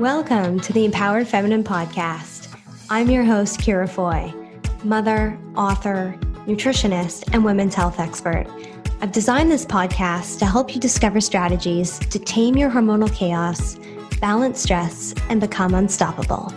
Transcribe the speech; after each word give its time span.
Welcome 0.00 0.60
to 0.60 0.72
the 0.72 0.86
Empowered 0.86 1.28
Feminine 1.28 1.62
Podcast. 1.62 2.48
I'm 2.88 3.10
your 3.10 3.22
host, 3.22 3.60
Ciara 3.60 3.86
Foy, 3.86 4.32
mother, 4.82 5.38
author, 5.56 6.18
nutritionist, 6.46 7.28
and 7.34 7.44
women's 7.44 7.74
health 7.74 8.00
expert. 8.00 8.46
I've 9.02 9.12
designed 9.12 9.52
this 9.52 9.66
podcast 9.66 10.38
to 10.38 10.46
help 10.46 10.74
you 10.74 10.80
discover 10.80 11.20
strategies 11.20 11.98
to 11.98 12.18
tame 12.18 12.56
your 12.56 12.70
hormonal 12.70 13.14
chaos, 13.14 13.78
balance 14.22 14.62
stress, 14.62 15.14
and 15.28 15.38
become 15.38 15.74
unstoppable. 15.74 16.50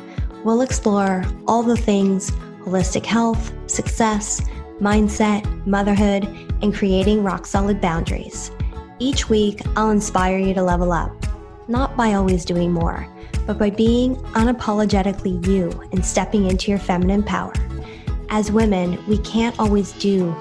We'll 0.45 0.61
explore 0.61 1.25
all 1.45 1.63
the 1.63 1.75
things 1.75 2.31
holistic 2.61 3.05
health, 3.05 3.51
success, 3.69 4.39
mindset, 4.79 5.67
motherhood, 5.67 6.23
and 6.61 6.73
creating 6.73 7.23
rock 7.23 7.45
solid 7.45 7.81
boundaries. 7.81 8.51
Each 8.99 9.27
week, 9.27 9.63
I'll 9.75 9.89
inspire 9.89 10.37
you 10.37 10.53
to 10.53 10.63
level 10.63 10.93
up, 10.93 11.11
not 11.67 11.95
by 11.95 12.13
always 12.13 12.45
doing 12.45 12.71
more 12.71 13.09
but 13.45 13.57
by 13.57 13.69
being 13.69 14.15
unapologetically 14.33 15.45
you 15.47 15.69
and 15.91 16.05
stepping 16.05 16.49
into 16.49 16.71
your 16.71 16.79
feminine 16.79 17.23
power. 17.23 17.53
As 18.29 18.51
women, 18.51 19.03
we 19.07 19.17
can't 19.19 19.57
always 19.59 19.91
do, 19.93 20.33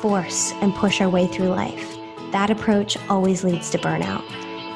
force, 0.00 0.52
and 0.60 0.74
push 0.74 1.00
our 1.00 1.08
way 1.08 1.26
through 1.26 1.48
life. 1.48 1.96
That 2.32 2.50
approach 2.50 2.96
always 3.08 3.44
leads 3.44 3.70
to 3.70 3.78
burnout. 3.78 4.24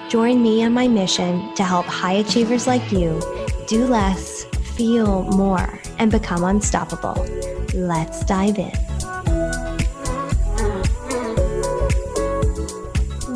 Join 0.09 0.42
me 0.42 0.65
on 0.65 0.73
my 0.73 0.89
mission 0.89 1.55
to 1.55 1.65
help 1.65 1.87
high 1.87 2.15
achievers 2.15 2.67
like 2.67 2.92
you 2.92 3.20
do 3.67 3.87
less, 3.87 4.45
feel 4.77 5.25
more, 5.25 5.78
and 5.98 6.11
become 6.11 6.45
unstoppable. 6.45 7.27
Let's 7.75 8.25
dive 8.25 8.59
in. 8.59 8.88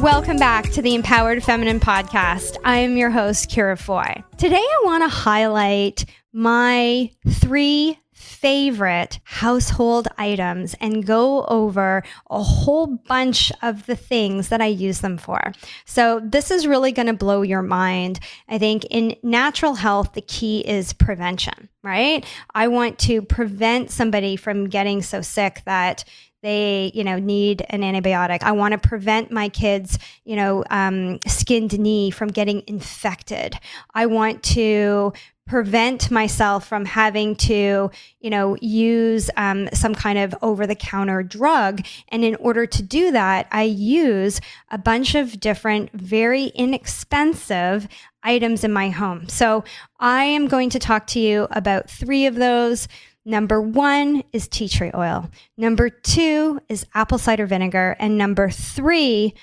Welcome 0.03 0.37
back 0.37 0.69
to 0.71 0.83
the 0.83 0.97
Empowered 0.97 1.45
Feminine 1.45 1.79
Podcast. 1.79 2.57
I 2.65 2.79
am 2.79 2.97
your 2.97 3.11
host, 3.11 3.49
Ciara 3.49 3.77
Foy. 3.77 4.25
Today, 4.37 4.57
I 4.57 4.83
want 4.85 5.05
to 5.05 5.09
highlight 5.09 6.07
my 6.33 7.09
three 7.29 8.01
favorite 8.13 9.21
household 9.23 10.09
items 10.19 10.75
and 10.81 11.07
go 11.07 11.45
over 11.45 12.03
a 12.29 12.43
whole 12.43 12.89
bunch 12.89 13.53
of 13.63 13.87
the 13.87 13.95
things 13.95 14.49
that 14.49 14.61
I 14.61 14.67
use 14.67 15.03
them 15.03 15.19
for. 15.19 15.53
So, 15.85 16.19
this 16.19 16.51
is 16.51 16.67
really 16.67 16.91
going 16.91 17.07
to 17.07 17.13
blow 17.13 17.43
your 17.43 17.63
mind. 17.63 18.19
I 18.49 18.59
think 18.59 18.85
in 18.87 19.15
natural 19.23 19.77
health, 19.77 20.15
the 20.15 20.21
key 20.21 20.63
is 20.67 20.93
prevention, 20.93 21.69
right? 21.85 22.27
I 22.53 22.67
want 22.67 22.99
to 23.01 23.23
prevent 23.23 23.93
somebody 23.93 24.35
from 24.35 24.69
getting 24.69 25.01
so 25.01 25.21
sick 25.23 25.63
that 25.65 26.05
they 26.43 26.91
you 26.95 27.05
know 27.05 27.19
need 27.19 27.65
an 27.71 27.83
antibiotic. 27.83 28.43
I 28.43 28.53
want 28.53 28.73
to 28.73 28.79
prevent 28.79 29.31
my 29.31 29.49
kids 29.49 29.99
you 30.25 30.37
know 30.37 30.65
um, 30.71 31.21
skinned 31.27 31.79
knee 31.79 32.11
from 32.11 32.29
getting 32.29 32.63
infected. 32.67 33.59
I 33.95 34.07
want 34.07 34.43
to 34.45 35.13
prevent 35.47 36.11
myself 36.11 36.67
from 36.67 36.85
having 36.85 37.35
to 37.37 37.91
you 38.21 38.31
know 38.31 38.57
use 38.61 39.31
um, 39.37 39.69
some 39.73 39.95
kind 39.95 40.19
of 40.19 40.35
over 40.43 40.67
the 40.67 40.75
counter 40.75 41.23
drug. 41.23 41.85
And 42.09 42.25
in 42.25 42.35
order 42.37 42.67
to 42.67 42.83
do 42.83 43.11
that 43.13 43.47
i 43.51 43.63
use 43.63 44.41
a 44.71 44.79
bunch 44.79 45.15
of 45.15 45.41
different 45.41 45.91
very 45.93 46.47
inexpensive 46.47 47.89
items 48.23 48.63
in 48.65 48.73
my 48.73 48.91
home. 48.91 49.29
So 49.29 49.65
i 49.99 50.25
am 50.25 50.49
going 50.49 50.71
to 50.71 50.79
talk 50.79 51.07
to 51.09 51.21
you 51.21 51.49
about 51.51 51.91
three 51.91 52.27
of 52.27 52.37
those 52.37 52.89
Number 53.25 53.61
one 53.61 54.25
is 54.33 54.49
tea 54.49 54.69
tree 54.69 54.91
oil. 54.95 55.31
Number 55.57 55.89
two 55.89 56.61
is 56.69 56.87
apple 56.95 57.19
cider 57.19 57.47
vinegar. 57.47 57.97
And 57.99 58.19
number 58.19 58.51
three 58.51 59.35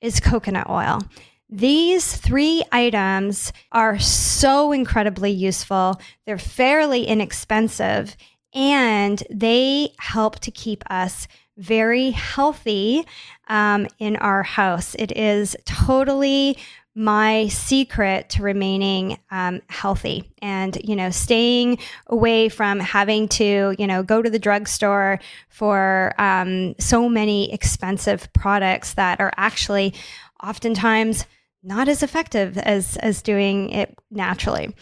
is 0.00 0.20
coconut 0.20 0.68
oil. 0.68 1.00
These 1.48 2.16
three 2.16 2.62
items 2.72 3.52
are 3.72 3.98
so 3.98 4.72
incredibly 4.72 5.30
useful. 5.30 6.00
They're 6.26 6.36
fairly 6.36 7.04
inexpensive 7.04 8.16
and 8.54 9.22
they 9.30 9.90
help 9.98 10.40
to 10.40 10.50
keep 10.50 10.82
us 10.90 11.26
very 11.56 12.10
healthy 12.10 13.04
um, 13.48 13.86
in 13.98 14.16
our 14.16 14.42
house. 14.42 14.94
It 14.98 15.16
is 15.16 15.56
totally 15.64 16.56
my 16.98 17.46
secret 17.46 18.28
to 18.28 18.42
remaining 18.42 19.16
um, 19.30 19.62
healthy 19.68 20.28
and 20.42 20.76
you 20.82 20.96
know 20.96 21.10
staying 21.10 21.78
away 22.08 22.48
from 22.48 22.80
having 22.80 23.28
to 23.28 23.74
you 23.78 23.86
know 23.86 24.02
go 24.02 24.20
to 24.20 24.28
the 24.28 24.38
drugstore 24.38 25.20
for 25.48 26.12
um, 26.18 26.74
so 26.80 27.08
many 27.08 27.52
expensive 27.52 28.30
products 28.32 28.94
that 28.94 29.20
are 29.20 29.32
actually 29.36 29.94
oftentimes 30.42 31.24
not 31.62 31.88
as 31.88 32.02
effective 32.02 32.56
as 32.58 32.96
as 32.98 33.22
doing 33.22 33.70
it 33.70 33.96
naturally. 34.10 34.74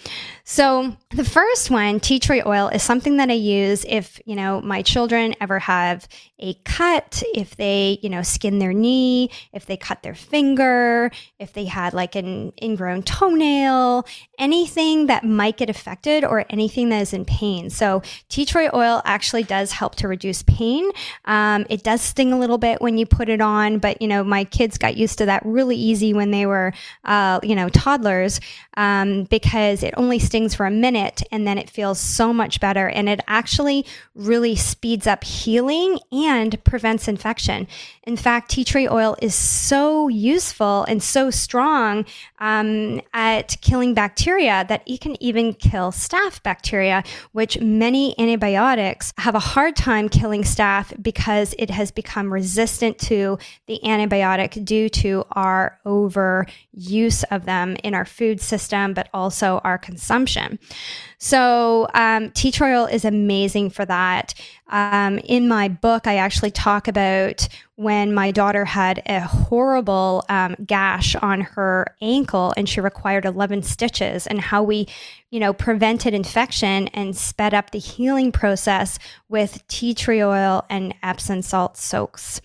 So 0.44 0.96
the 1.10 1.24
first 1.24 1.70
one, 1.70 1.98
tea 1.98 2.18
tree 2.20 2.42
oil, 2.46 2.68
is 2.68 2.82
something 2.82 3.16
that 3.16 3.30
I 3.30 3.34
use 3.34 3.84
if 3.88 4.20
you 4.24 4.36
know 4.36 4.60
my 4.60 4.82
children 4.82 5.34
ever 5.40 5.58
have 5.58 6.06
a 6.38 6.54
cut, 6.64 7.22
if 7.34 7.56
they 7.56 7.98
you 8.02 8.08
know 8.08 8.22
skin 8.22 8.58
their 8.58 8.72
knee, 8.72 9.30
if 9.52 9.66
they 9.66 9.76
cut 9.76 10.02
their 10.02 10.14
finger, 10.14 11.10
if 11.38 11.52
they 11.52 11.64
had 11.64 11.94
like 11.94 12.14
an 12.14 12.52
ingrown 12.62 13.02
toenail, 13.02 14.06
anything 14.38 15.06
that 15.06 15.24
might 15.24 15.56
get 15.56 15.68
affected 15.68 16.24
or 16.24 16.44
anything 16.50 16.90
that 16.90 17.02
is 17.02 17.12
in 17.12 17.24
pain. 17.24 17.70
So 17.70 18.02
tea 18.28 18.44
tree 18.44 18.70
oil 18.72 19.02
actually 19.04 19.42
does 19.42 19.72
help 19.72 19.96
to 19.96 20.08
reduce 20.08 20.42
pain. 20.44 20.90
Um, 21.24 21.66
it 21.68 21.82
does 21.82 22.00
sting 22.00 22.32
a 22.32 22.38
little 22.38 22.58
bit 22.58 22.80
when 22.80 22.98
you 22.98 23.06
put 23.06 23.28
it 23.28 23.40
on, 23.40 23.78
but 23.78 24.00
you 24.00 24.06
know 24.06 24.22
my 24.22 24.44
kids 24.44 24.78
got 24.78 24.96
used 24.96 25.18
to 25.18 25.26
that 25.26 25.44
really 25.44 25.76
easy 25.76 26.14
when 26.14 26.30
they 26.30 26.46
were 26.46 26.72
uh, 27.04 27.40
you 27.42 27.54
know, 27.54 27.68
toddlers, 27.68 28.40
um, 28.76 29.15
because 29.24 29.82
it 29.82 29.94
only 29.96 30.18
stings 30.18 30.54
for 30.54 30.66
a 30.66 30.70
minute 30.70 31.22
and 31.30 31.46
then 31.46 31.58
it 31.58 31.70
feels 31.70 31.98
so 31.98 32.32
much 32.32 32.60
better. 32.60 32.88
And 32.88 33.08
it 33.08 33.20
actually 33.26 33.86
really 34.14 34.56
speeds 34.56 35.06
up 35.06 35.24
healing 35.24 35.98
and 36.12 36.62
prevents 36.64 37.08
infection. 37.08 37.66
In 38.04 38.16
fact, 38.16 38.50
tea 38.50 38.64
tree 38.64 38.88
oil 38.88 39.16
is 39.20 39.34
so 39.34 40.08
useful 40.08 40.84
and 40.84 41.02
so 41.02 41.30
strong 41.30 42.04
um, 42.38 43.00
at 43.12 43.56
killing 43.60 43.94
bacteria 43.94 44.64
that 44.68 44.82
it 44.86 45.00
can 45.00 45.20
even 45.22 45.54
kill 45.54 45.90
staph 45.90 46.42
bacteria, 46.42 47.02
which 47.32 47.60
many 47.60 48.18
antibiotics 48.18 49.12
have 49.18 49.34
a 49.34 49.40
hard 49.40 49.74
time 49.74 50.08
killing 50.08 50.42
staph 50.42 51.02
because 51.02 51.54
it 51.58 51.70
has 51.70 51.90
become 51.90 52.32
resistant 52.32 52.98
to 52.98 53.38
the 53.66 53.80
antibiotic 53.84 54.64
due 54.64 54.88
to 54.88 55.24
our 55.32 55.78
overuse 55.84 57.24
of 57.30 57.44
them 57.44 57.76
in 57.82 57.94
our 57.94 58.04
food 58.04 58.40
system, 58.40 58.94
but 58.94 59.05
also 59.14 59.60
our 59.64 59.78
consumption. 59.78 60.58
So, 61.18 61.88
um, 61.94 62.30
tea 62.32 62.50
tree 62.50 62.72
oil 62.72 62.86
is 62.86 63.04
amazing 63.04 63.70
for 63.70 63.84
that. 63.86 64.34
Um, 64.68 65.18
in 65.18 65.48
my 65.48 65.68
book, 65.68 66.06
I 66.06 66.16
actually 66.16 66.50
talk 66.50 66.88
about 66.88 67.48
when 67.76 68.12
my 68.12 68.30
daughter 68.30 68.64
had 68.64 69.02
a 69.06 69.20
horrible 69.20 70.24
um, 70.28 70.56
gash 70.66 71.14
on 71.16 71.42
her 71.42 71.94
ankle 72.02 72.52
and 72.56 72.68
she 72.68 72.80
required 72.80 73.24
11 73.24 73.62
stitches, 73.62 74.26
and 74.26 74.40
how 74.40 74.62
we, 74.62 74.88
you 75.30 75.40
know, 75.40 75.52
prevented 75.52 76.14
infection 76.14 76.88
and 76.88 77.16
sped 77.16 77.54
up 77.54 77.70
the 77.70 77.78
healing 77.78 78.32
process 78.32 78.98
with 79.28 79.66
tea 79.68 79.94
tree 79.94 80.22
oil 80.22 80.64
and 80.68 80.94
Epsom 81.02 81.42
salt 81.42 81.76
soaks. 81.76 82.40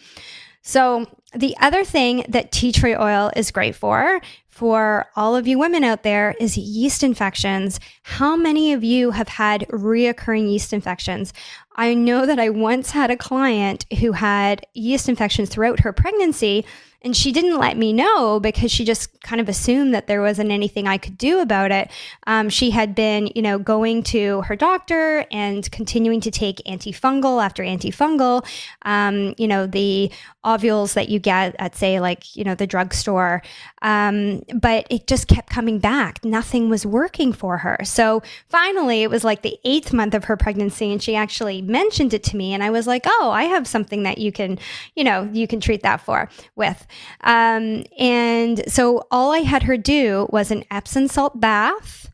So, 0.61 1.07
the 1.33 1.55
other 1.61 1.85
thing 1.85 2.25
that 2.27 2.51
tea 2.51 2.71
tree 2.71 2.95
oil 2.95 3.31
is 3.35 3.51
great 3.51 3.75
for, 3.75 4.19
for 4.61 5.07
all 5.15 5.35
of 5.35 5.47
you 5.47 5.57
women 5.57 5.83
out 5.83 6.03
there, 6.03 6.35
is 6.39 6.55
yeast 6.55 7.01
infections. 7.01 7.79
How 8.03 8.35
many 8.35 8.73
of 8.73 8.83
you 8.83 9.09
have 9.09 9.27
had 9.27 9.61
reoccurring 9.69 10.51
yeast 10.51 10.71
infections? 10.71 11.33
I 11.77 11.95
know 11.95 12.27
that 12.27 12.37
I 12.37 12.49
once 12.49 12.91
had 12.91 13.09
a 13.09 13.17
client 13.17 13.87
who 13.99 14.11
had 14.11 14.67
yeast 14.75 15.09
infections 15.09 15.49
throughout 15.49 15.79
her 15.79 15.91
pregnancy 15.91 16.63
and 17.03 17.17
she 17.17 17.31
didn't 17.31 17.57
let 17.57 17.77
me 17.77 17.93
know 17.93 18.39
because 18.39 18.71
she 18.71 18.85
just 18.85 19.21
kind 19.21 19.41
of 19.41 19.49
assumed 19.49 19.93
that 19.93 20.07
there 20.07 20.21
wasn't 20.21 20.51
anything 20.51 20.87
I 20.87 20.97
could 20.97 21.17
do 21.17 21.39
about 21.39 21.71
it. 21.71 21.89
Um, 22.27 22.49
she 22.49 22.71
had 22.71 22.93
been, 22.93 23.29
you 23.33 23.41
know, 23.41 23.57
going 23.57 24.03
to 24.03 24.41
her 24.41 24.55
doctor 24.55 25.25
and 25.31 25.69
continuing 25.71 26.21
to 26.21 26.31
take 26.31 26.57
antifungal 26.67 27.43
after 27.43 27.63
antifungal. 27.63 28.45
Um, 28.83 29.33
you 29.37 29.47
know, 29.47 29.65
the 29.65 30.11
ovules 30.43 30.93
that 30.93 31.09
you 31.09 31.19
get 31.19 31.55
at, 31.59 31.75
say, 31.75 31.99
like, 31.99 32.35
you 32.35 32.43
know, 32.43 32.55
the 32.55 32.67
drugstore. 32.67 33.41
Um, 33.81 34.43
but 34.53 34.85
it 34.89 35.07
just 35.07 35.27
kept 35.27 35.49
coming 35.49 35.79
back. 35.79 36.23
Nothing 36.23 36.69
was 36.69 36.85
working 36.85 37.33
for 37.33 37.59
her. 37.59 37.77
So 37.83 38.21
finally, 38.47 39.03
it 39.03 39.09
was 39.09 39.23
like 39.23 39.41
the 39.41 39.57
eighth 39.63 39.93
month 39.93 40.13
of 40.13 40.25
her 40.25 40.37
pregnancy, 40.37 40.91
and 40.91 41.01
she 41.01 41.15
actually 41.15 41.61
mentioned 41.61 42.13
it 42.13 42.23
to 42.25 42.37
me. 42.37 42.53
And 42.53 42.63
I 42.63 42.69
was 42.69 42.87
like, 42.87 43.03
oh, 43.05 43.31
I 43.31 43.43
have 43.43 43.67
something 43.67 44.03
that 44.03 44.17
you 44.19 44.31
can, 44.31 44.59
you 44.95 45.03
know, 45.03 45.29
you 45.31 45.47
can 45.47 45.59
treat 45.59 45.83
that 45.83 46.01
for 46.01 46.29
with. 46.55 46.85
Um, 47.21 47.83
and 47.97 48.63
so 48.71 49.07
all 49.11 49.31
I 49.31 49.39
had 49.39 49.63
her 49.63 49.77
do 49.77 50.27
was 50.31 50.51
an 50.51 50.63
Epsom 50.71 51.07
salt 51.07 51.39
bath 51.39 52.09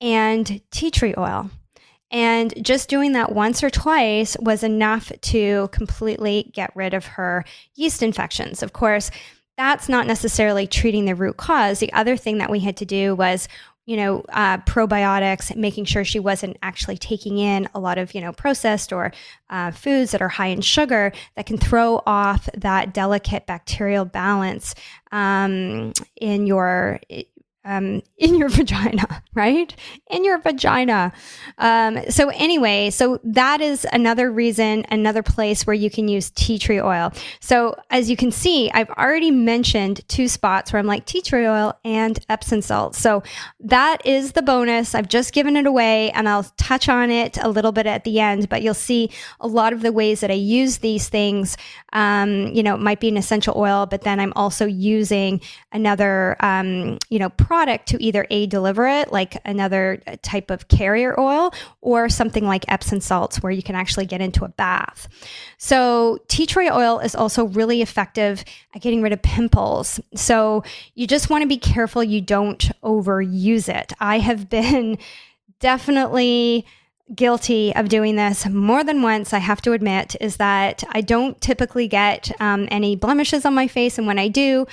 and 0.00 0.60
tea 0.70 0.90
tree 0.90 1.14
oil. 1.16 1.50
And 2.10 2.54
just 2.64 2.88
doing 2.88 3.12
that 3.12 3.32
once 3.32 3.62
or 3.62 3.68
twice 3.68 4.36
was 4.40 4.62
enough 4.62 5.12
to 5.20 5.68
completely 5.72 6.50
get 6.54 6.74
rid 6.74 6.94
of 6.94 7.04
her 7.04 7.44
yeast 7.74 8.02
infections. 8.02 8.62
Of 8.62 8.72
course, 8.72 9.10
that's 9.58 9.88
not 9.88 10.06
necessarily 10.06 10.66
treating 10.66 11.04
the 11.04 11.16
root 11.16 11.36
cause. 11.36 11.80
The 11.80 11.92
other 11.92 12.16
thing 12.16 12.38
that 12.38 12.50
we 12.50 12.60
had 12.60 12.76
to 12.78 12.86
do 12.86 13.14
was 13.14 13.48
you 13.88 13.96
know, 13.96 14.22
uh, 14.34 14.58
probiotics, 14.58 15.56
making 15.56 15.86
sure 15.86 16.04
she 16.04 16.20
wasn't 16.20 16.58
actually 16.62 16.98
taking 16.98 17.38
in 17.38 17.66
a 17.74 17.80
lot 17.80 17.96
of, 17.96 18.14
you 18.14 18.20
know, 18.20 18.34
processed 18.34 18.92
or 18.92 19.10
uh, 19.48 19.70
foods 19.70 20.10
that 20.10 20.20
are 20.20 20.28
high 20.28 20.48
in 20.48 20.60
sugar 20.60 21.10
that 21.36 21.46
can 21.46 21.56
throw 21.56 22.02
off 22.04 22.50
that 22.54 22.92
delicate 22.92 23.46
bacterial 23.46 24.04
balance 24.04 24.74
um, 25.10 25.94
in 26.20 26.46
your 26.46 27.00
um, 27.68 28.02
in 28.16 28.34
your 28.34 28.48
vagina, 28.58 29.22
right? 29.34 29.74
In 30.10 30.24
your 30.24 30.38
vagina. 30.38 31.12
Um, 31.58 32.00
so, 32.08 32.30
anyway, 32.30 32.90
so 32.90 33.20
that 33.22 33.60
is 33.60 33.86
another 33.92 34.32
reason, 34.32 34.86
another 34.90 35.22
place 35.22 35.66
where 35.66 35.74
you 35.74 35.90
can 35.90 36.08
use 36.08 36.30
tea 36.30 36.58
tree 36.58 36.80
oil. 36.80 37.12
So, 37.40 37.76
as 37.90 38.10
you 38.10 38.16
can 38.16 38.32
see, 38.32 38.70
I've 38.72 38.90
already 38.90 39.30
mentioned 39.30 40.00
two 40.08 40.28
spots 40.28 40.72
where 40.72 40.80
I'm 40.80 40.86
like 40.86 41.04
tea 41.04 41.20
tree 41.20 41.46
oil 41.46 41.78
and 41.84 42.18
Epsom 42.28 42.62
salt. 42.62 42.94
So, 42.96 43.22
that 43.60 44.04
is 44.04 44.32
the 44.32 44.42
bonus. 44.42 44.94
I've 44.94 45.08
just 45.08 45.32
given 45.32 45.56
it 45.56 45.66
away 45.66 46.10
and 46.12 46.28
I'll 46.28 46.44
touch 46.56 46.88
on 46.88 47.10
it 47.10 47.36
a 47.36 47.48
little 47.48 47.72
bit 47.72 47.86
at 47.86 48.04
the 48.04 48.18
end, 48.18 48.48
but 48.48 48.62
you'll 48.62 48.74
see 48.74 49.10
a 49.40 49.46
lot 49.46 49.74
of 49.74 49.82
the 49.82 49.92
ways 49.92 50.20
that 50.20 50.30
I 50.30 50.34
use 50.34 50.78
these 50.78 51.08
things. 51.08 51.56
Um, 51.92 52.46
you 52.48 52.62
know, 52.62 52.74
it 52.74 52.80
might 52.80 53.00
be 53.00 53.08
an 53.08 53.18
essential 53.18 53.54
oil, 53.56 53.84
but 53.84 54.02
then 54.02 54.20
I'm 54.20 54.32
also 54.36 54.64
using 54.64 55.40
another, 55.72 56.36
um, 56.40 56.98
you 57.10 57.18
know, 57.18 57.28
product 57.28 57.57
product 57.58 57.88
to 57.88 58.00
either 58.00 58.24
A, 58.30 58.46
deliver 58.46 58.86
it, 58.86 59.10
like 59.10 59.36
another 59.44 60.00
type 60.22 60.48
of 60.48 60.68
carrier 60.68 61.18
oil, 61.18 61.52
or 61.80 62.08
something 62.08 62.46
like 62.46 62.64
Epsom 62.68 63.00
salts, 63.00 63.42
where 63.42 63.50
you 63.50 63.64
can 63.64 63.74
actually 63.74 64.06
get 64.06 64.20
into 64.20 64.44
a 64.44 64.48
bath. 64.48 65.08
So, 65.56 66.20
tea 66.28 66.46
tree 66.46 66.70
oil 66.70 67.00
is 67.00 67.16
also 67.16 67.46
really 67.46 67.82
effective 67.82 68.44
at 68.76 68.80
getting 68.80 69.02
rid 69.02 69.12
of 69.12 69.22
pimples. 69.22 69.98
So, 70.14 70.62
you 70.94 71.08
just 71.08 71.30
want 71.30 71.42
to 71.42 71.48
be 71.48 71.58
careful 71.58 72.04
you 72.04 72.20
don't 72.20 72.70
overuse 72.84 73.68
it. 73.68 73.92
I 73.98 74.20
have 74.20 74.48
been 74.58 74.96
definitely 75.58 76.64
guilty 77.12 77.74
of 77.74 77.88
doing 77.88 78.14
this 78.14 78.46
more 78.46 78.84
than 78.84 79.02
once, 79.02 79.32
I 79.32 79.38
have 79.38 79.62
to 79.62 79.72
admit, 79.72 80.14
is 80.20 80.36
that 80.36 80.84
I 80.92 81.00
don't 81.00 81.40
typically 81.40 81.88
get 81.88 82.30
um, 82.40 82.68
any 82.70 82.94
blemishes 82.94 83.44
on 83.44 83.54
my 83.54 83.66
face. 83.66 83.98
And 83.98 84.06
when 84.06 84.18
I 84.18 84.28
do, 84.28 84.66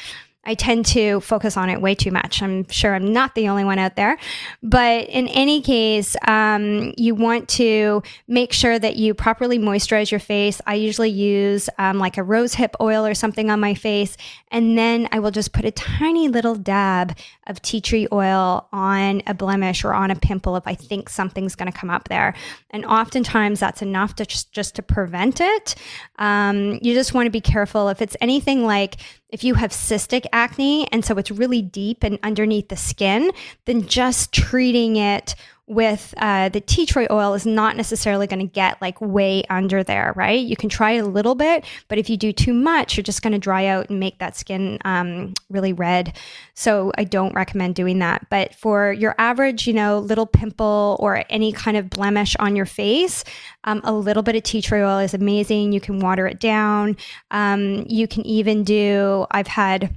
I 0.45 0.53
tend 0.53 0.85
to 0.87 1.19
focus 1.21 1.57
on 1.57 1.69
it 1.69 1.81
way 1.81 1.95
too 1.95 2.11
much. 2.11 2.41
I'm 2.41 2.67
sure 2.69 2.93
I'm 2.93 3.11
not 3.11 3.35
the 3.35 3.49
only 3.49 3.63
one 3.63 3.79
out 3.79 3.95
there. 3.95 4.17
But 4.61 5.09
in 5.09 5.27
any 5.29 5.61
case, 5.61 6.15
um, 6.27 6.93
you 6.97 7.15
want 7.15 7.49
to 7.49 8.03
make 8.27 8.53
sure 8.53 8.77
that 8.77 8.95
you 8.95 9.13
properly 9.13 9.57
moisturize 9.57 10.11
your 10.11 10.19
face. 10.19 10.61
I 10.65 10.75
usually 10.75 11.09
use 11.09 11.69
um, 11.77 11.97
like 11.97 12.17
a 12.17 12.23
rose 12.23 12.53
hip 12.53 12.75
oil 12.79 13.05
or 13.05 13.13
something 13.13 13.49
on 13.49 13.59
my 13.59 13.73
face. 13.73 14.17
And 14.49 14.77
then 14.77 15.09
I 15.11 15.19
will 15.19 15.31
just 15.31 15.51
put 15.51 15.65
a 15.65 15.71
tiny 15.71 16.27
little 16.27 16.55
dab 16.55 17.17
of 17.47 17.61
tea 17.61 17.81
tree 17.81 18.07
oil 18.11 18.67
on 18.71 19.21
a 19.27 19.33
blemish 19.33 19.83
or 19.83 19.93
on 19.93 20.11
a 20.11 20.15
pimple 20.15 20.55
if 20.55 20.67
I 20.67 20.75
think 20.75 21.09
something's 21.09 21.55
going 21.55 21.71
to 21.71 21.77
come 21.77 21.89
up 21.89 22.07
there. 22.09 22.35
And 22.69 22.85
oftentimes 22.85 23.59
that's 23.59 23.81
enough 23.81 24.15
to 24.15 24.25
just, 24.25 24.51
just 24.51 24.75
to 24.75 24.81
prevent 24.81 25.41
it. 25.41 25.75
Um, 26.17 26.79
you 26.81 26.93
just 26.93 27.13
want 27.13 27.25
to 27.25 27.31
be 27.31 27.41
careful. 27.41 27.89
If 27.89 28.01
it's 28.01 28.15
anything 28.21 28.63
like 28.63 28.97
if 29.29 29.43
you 29.43 29.55
have 29.55 29.71
cystic 29.71 30.25
acne 30.31 30.87
and 30.91 31.03
so 31.03 31.17
it's 31.17 31.31
really 31.31 31.61
deep 31.61 32.03
and 32.03 32.19
underneath 32.23 32.69
the 32.69 32.75
skin, 32.77 33.31
then 33.65 33.87
just 33.87 34.31
treating 34.31 34.95
it 34.95 35.35
with 35.67 36.13
uh, 36.17 36.49
the 36.49 36.61
tea 36.61 36.85
tree 36.85 37.07
oil 37.09 37.33
is 37.33 37.45
not 37.45 37.75
necessarily 37.75 38.27
going 38.27 38.39
to 38.39 38.45
get 38.45 38.79
like 38.81 39.01
way 39.01 39.43
under 39.49 39.83
there, 39.83 40.13
right? 40.15 40.45
You 40.45 40.55
can 40.55 40.69
try 40.69 40.91
a 40.91 41.05
little 41.05 41.33
bit, 41.33 41.65
but 41.87 41.97
if 41.97 42.07
you 42.07 42.17
do 42.17 42.31
too 42.31 42.53
much, 42.53 42.95
you're 42.95 43.03
just 43.03 43.23
going 43.23 43.33
to 43.33 43.39
dry 43.39 43.65
out 43.65 43.89
and 43.89 43.99
make 43.99 44.19
that 44.19 44.35
skin 44.35 44.77
um, 44.85 45.33
really 45.49 45.73
red. 45.73 46.15
So 46.53 46.91
I 46.97 47.03
don't 47.03 47.33
recommend 47.33 47.73
doing 47.73 47.97
that. 47.99 48.27
But 48.29 48.53
for 48.53 48.93
your 48.93 49.15
average, 49.17 49.65
you 49.65 49.73
know, 49.73 49.97
little 49.97 50.27
pimple 50.27 50.97
or 50.99 51.23
any 51.31 51.51
kind 51.51 51.77
of 51.77 51.89
blemish 51.89 52.35
on 52.37 52.55
your 52.55 52.67
face, 52.67 53.23
um, 53.63 53.81
a 53.83 53.93
little 53.93 54.23
bit 54.23 54.35
of 54.35 54.43
tea 54.43 54.61
tree 54.61 54.81
oil 54.81 54.99
is 54.99 55.15
amazing. 55.15 55.71
You 55.71 55.81
can 55.81 55.99
water 55.99 56.27
it 56.27 56.39
down. 56.39 56.95
Um, 57.31 57.85
you 57.89 58.07
can 58.07 58.23
even 58.27 58.63
do, 58.63 59.25
I've 59.31 59.47
had 59.47 59.95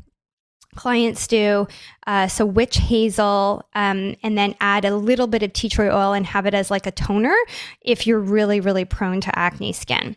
clients 0.78 1.26
do. 1.26 1.66
Uh, 2.06 2.28
so 2.28 2.46
witch 2.46 2.76
hazel, 2.76 3.68
um, 3.74 4.14
and 4.22 4.38
then 4.38 4.54
add 4.60 4.84
a 4.84 4.94
little 4.96 5.26
bit 5.26 5.42
of 5.42 5.52
tea 5.52 5.68
tree 5.68 5.88
oil 5.88 6.12
and 6.12 6.24
have 6.24 6.46
it 6.46 6.54
as 6.54 6.70
like 6.70 6.86
a 6.86 6.92
toner 6.92 7.36
if 7.82 8.06
you're 8.06 8.20
really, 8.20 8.60
really 8.60 8.84
prone 8.84 9.20
to 9.20 9.36
acne 9.36 9.72
skin. 9.72 10.16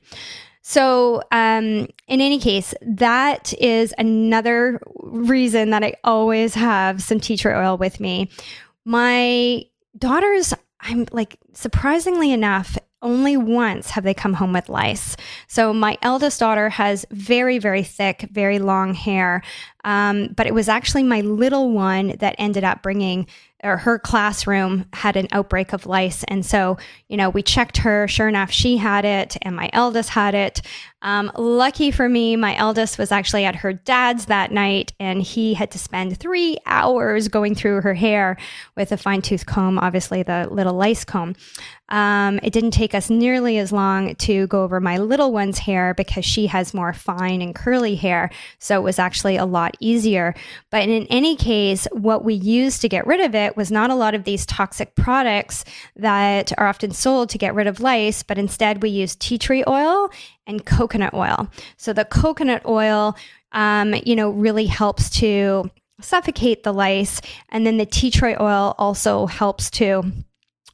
So, 0.62 1.24
um, 1.32 1.88
in 2.08 2.22
any 2.22 2.40
case, 2.40 2.76
that 2.82 3.54
is 3.60 3.94
another 3.98 4.80
reason 5.02 5.72
that 5.72 5.84
I 5.84 5.96
always 6.04 6.54
have 6.54 7.02
some 7.02 7.20
tea 7.20 7.38
tree 7.38 7.54
oil 7.54 7.78
with 7.78 8.00
me. 8.00 8.30
My 8.86 9.66
daughters, 9.98 10.54
I'm 10.80 11.08
like, 11.12 11.40
surprisingly 11.54 12.32
enough, 12.32 12.78
only 13.02 13.38
once 13.38 13.92
have 13.92 14.04
they 14.04 14.14
come 14.14 14.34
home 14.34 14.54
with 14.54 14.70
lice. 14.70 15.16
So 15.48 15.74
my 15.74 15.98
eldest 16.02 16.40
daughter 16.40 16.70
has 16.70 17.06
very, 17.12 17.58
very 17.58 17.84
thick, 17.84 18.28
very 18.32 18.60
long 18.60 18.94
hair. 18.94 19.42
Um, 19.84 20.30
but 20.36 20.48
it 20.48 20.54
was 20.54 20.70
actually 20.70 21.04
my 21.04 21.22
little 21.22 21.72
one 21.72 22.16
that 22.20 22.36
ended 22.38 22.64
up 22.64 22.84
bringing 22.84 23.28
or 23.64 23.78
her 23.78 24.00
classroom 24.00 24.86
had 24.94 25.16
an 25.16 25.28
outbreak 25.32 25.74
of 25.74 25.86
lice. 25.86 26.24
And 26.26 26.46
so, 26.46 26.78
you 27.08 27.18
know, 27.18 27.30
we 27.30 27.44
checked 27.44 27.78
her. 27.78 28.08
Sure 28.08 28.28
enough, 28.28 28.52
she 28.52 28.78
had 28.78 29.06
it, 29.06 29.38
and 29.42 29.56
my 29.56 29.70
eldest 29.74 30.10
had 30.10 30.36
it. 30.36 30.62
Um, 31.04 31.32
lucky 31.36 31.90
for 31.90 32.08
me, 32.08 32.36
my 32.36 32.56
eldest 32.56 33.00
was 33.00 33.12
actually 33.12 33.46
at 33.46 33.56
her 33.56 33.74
dad's 33.74 34.26
that 34.26 34.52
night, 34.52 34.94
and 35.00 35.22
he 35.22 35.56
had 35.56 35.72
to 35.72 35.80
spend 35.80 36.20
three 36.20 36.58
hours 36.66 37.28
going 37.28 37.56
through 37.56 37.82
her 37.82 37.96
hair 37.96 38.38
with 38.76 38.92
a 38.92 38.98
fine 38.98 39.22
tooth 39.22 39.46
comb, 39.46 39.80
obviously, 39.80 40.22
the 40.22 40.48
little 40.52 40.74
lice 40.74 41.04
comb. 41.04 41.36
Um, 41.90 42.40
it 42.42 42.54
didn't 42.54 42.72
take 42.72 42.96
us 42.96 43.10
nearly 43.10 43.58
as 43.58 43.72
long 43.74 44.16
to 44.16 44.48
go 44.48 44.64
over 44.64 44.80
my 44.80 44.98
little 44.98 45.34
one's 45.34 45.60
hair 45.60 45.94
because 45.94 46.24
she 46.24 46.48
has 46.48 46.74
more 46.74 46.94
fine 46.94 47.42
and 47.42 47.54
curly 47.54 47.96
hair. 47.96 48.32
So 48.60 48.80
it 48.80 48.84
was 48.84 48.98
actually 48.98 49.36
a 49.36 49.46
lot 49.46 49.76
easier. 49.82 50.34
But 50.70 50.88
in 50.88 51.06
any 51.08 51.36
case, 51.36 51.88
what 51.92 52.24
we 52.24 52.34
used 52.34 52.82
to 52.82 52.90
get 52.90 53.06
rid 53.06 53.20
of 53.20 53.36
it 53.36 53.51
was 53.58 53.72
not 53.72 53.90
a 53.90 53.96
lot 53.96 54.14
of 54.14 54.24
these 54.24 54.46
toxic 54.46 54.96
products 54.96 55.66
that 55.96 56.52
are 56.58 56.68
often 56.68 56.92
sold 56.92 57.30
to 57.30 57.38
get 57.38 57.56
rid 57.56 57.68
of 57.68 57.80
lice, 57.80 58.24
but 58.24 58.38
instead 58.38 58.82
we 58.82 58.90
used 58.90 59.20
tea 59.20 59.38
tree 59.38 59.64
oil 59.68 60.10
and 60.48 60.66
coconut 60.66 61.14
oil. 61.14 61.50
So 61.78 61.94
the 61.94 62.06
coconut 62.06 62.66
oil, 62.66 63.16
um, 63.52 63.96
you 64.06 64.16
know, 64.16 64.30
really 64.30 64.66
helps 64.66 65.10
to 65.20 65.70
suffocate 66.02 66.64
the 66.64 66.74
lice, 66.74 67.22
and 67.50 67.66
then 67.66 67.78
the 67.78 67.86
tea 67.86 68.12
tree 68.12 68.36
oil 68.40 68.76
also 68.78 69.28
helps 69.28 69.70
to 69.72 70.04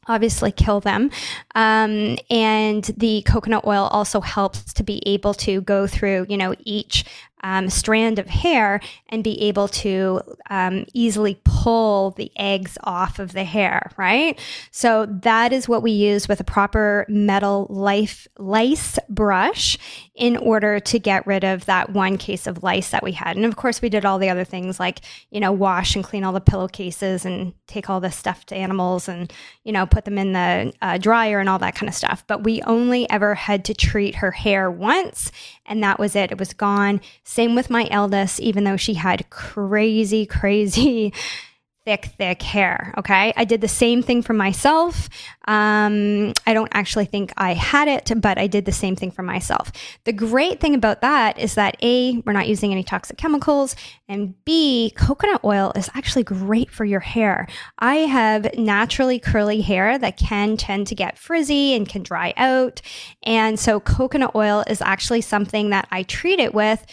obviously 0.08 0.52
kill 0.52 0.80
them. 0.80 1.12
Um, 1.54 2.18
and 2.30 2.84
the 2.96 3.24
coconut 3.24 3.66
oil 3.66 3.90
also 3.92 4.22
helps 4.22 4.74
to 4.74 4.84
be 4.84 5.04
able 5.06 5.34
to 5.36 5.62
go 5.62 5.86
through, 5.86 6.28
you 6.30 6.38
know, 6.38 6.56
each 6.64 7.04
um, 7.44 7.70
strand 7.70 8.20
of 8.20 8.28
hair 8.28 8.80
and 9.10 9.24
be 9.24 9.42
able 9.44 9.68
to 9.68 10.22
um, 10.50 10.86
easily 10.94 11.40
pull 11.44 12.12
the 12.12 12.32
eggs 12.36 12.78
off 12.84 13.20
of 13.20 13.34
the 13.34 13.44
hair, 13.44 13.92
right? 13.98 14.40
So 14.72 15.06
that 15.06 15.54
is 15.54 15.70
what 15.70 15.84
we 15.84 15.92
use 15.92 16.28
with 16.28 16.40
a 16.40 16.44
proper 16.44 17.06
metal 17.08 17.68
life 17.70 18.28
lice 18.38 18.98
brush 19.10 19.78
in 20.16 20.36
order 20.36 20.80
to 20.80 20.98
get 20.98 21.28
rid 21.28 21.44
of 21.44 21.66
that 21.66 21.92
one 21.92 22.18
case 22.18 22.48
of 22.48 22.64
lice 22.64 22.90
that 22.90 23.04
we 23.04 23.12
had. 23.12 23.36
And 23.36 23.46
of 23.46 23.56
course, 23.56 23.82
we 23.82 23.90
did 23.90 24.04
all 24.04 24.18
the 24.18 24.30
other 24.30 24.44
things 24.44 24.80
like, 24.80 25.02
you 25.30 25.40
know, 25.40 25.52
wash 25.52 25.96
and 25.96 26.04
clean 26.04 26.24
all 26.24 26.34
the 26.34 26.42
pillowcases 26.42 27.24
and 27.24 27.54
take 27.68 27.90
all 27.90 28.00
the 28.00 28.12
stuffed 28.12 28.52
animals 28.52 29.08
and, 29.08 29.32
you 29.64 29.72
know, 29.72 29.86
put 29.86 30.06
them 30.06 30.18
in 30.18 30.34
the 30.34 30.74
uh, 30.82 30.98
dryer 30.98 31.40
and 31.40 31.48
all 31.48 31.60
that 31.60 31.76
kind 31.76 31.88
of 31.88 31.94
stuff. 31.94 32.24
But 32.26 32.44
we 32.44 32.64
only 32.64 33.08
ever 33.12 33.36
had 33.36 33.64
to 33.66 33.76
treat 33.76 34.16
her 34.16 34.32
hair 34.32 34.72
once, 34.72 35.32
and 35.68 35.84
that 35.84 36.00
was 36.00 36.16
it. 36.16 36.32
It 36.32 36.40
was 36.40 36.54
gone. 36.54 37.00
Same 37.28 37.56
with 37.56 37.70
my 37.70 37.90
eldest, 37.92 38.40
even 38.40 38.64
though 38.64 38.78
she 38.78 38.94
had 38.94 39.30
crazy, 39.30 40.26
crazy 40.26 41.14
thick, 41.86 42.06
thick 42.18 42.42
hair. 42.42 42.94
Okay. 42.98 43.34
I 43.36 43.44
did 43.44 43.60
the 43.60 43.68
same 43.68 44.02
thing 44.02 44.22
for 44.22 44.32
myself. 44.32 45.10
Um, 45.46 46.32
I 46.48 46.54
don't 46.54 46.72
actually 46.72 47.04
think 47.04 47.34
I 47.36 47.54
had 47.54 47.90
it, 47.90 48.14
but 48.22 48.38
I 48.38 48.48
did 48.48 48.64
the 48.64 48.72
same 48.72 48.96
thing 48.96 49.12
for 49.12 49.24
myself. 49.24 49.74
The 50.06 50.14
great 50.14 50.62
thing 50.62 50.74
about 50.74 51.02
that 51.02 51.38
is 51.38 51.56
that 51.56 51.76
A, 51.82 52.18
we're 52.26 52.32
not 52.32 52.48
using 52.48 52.72
any 52.72 52.84
toxic 52.84 53.18
chemicals, 53.18 53.76
and 54.08 54.34
B, 54.46 54.94
coconut 54.96 55.42
oil 55.44 55.74
is 55.76 55.90
actually 55.94 56.24
great 56.24 56.72
for 56.72 56.86
your 56.86 57.02
hair. 57.02 57.46
I 57.78 57.96
have 57.98 58.58
naturally 58.58 59.20
curly 59.20 59.60
hair 59.60 60.00
that 60.00 60.16
can 60.16 60.56
tend 60.56 60.88
to 60.88 60.96
get 60.96 61.18
frizzy 61.18 61.74
and 61.74 61.88
can 61.90 62.04
dry 62.04 62.34
out. 62.38 62.82
And 63.24 63.60
so 63.60 63.82
coconut 63.82 64.34
oil 64.34 64.64
is 64.68 64.82
actually 64.82 65.22
something 65.22 65.72
that 65.72 65.90
I 65.92 66.04
treat 66.04 66.40
it 66.40 66.54
with 66.54 66.86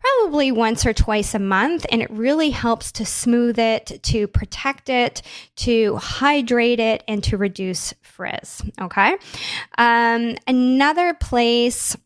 probably 0.00 0.52
once 0.52 0.86
or 0.86 0.92
twice 0.92 1.34
a 1.34 1.38
month. 1.38 1.86
And 1.90 2.02
it 2.02 2.10
really 2.10 2.50
helps 2.50 2.92
to 2.92 3.04
smooth 3.04 3.58
it, 3.58 4.00
to 4.04 4.26
protect 4.26 4.88
it, 4.88 5.22
to 5.56 5.96
hydrate 5.96 6.80
it, 6.80 7.02
and 7.08 7.22
to 7.24 7.36
reduce 7.36 7.94
frizz. 8.02 8.62
Okay. 8.80 9.16
Um, 9.76 10.36
another 10.46 11.14
place 11.14 11.96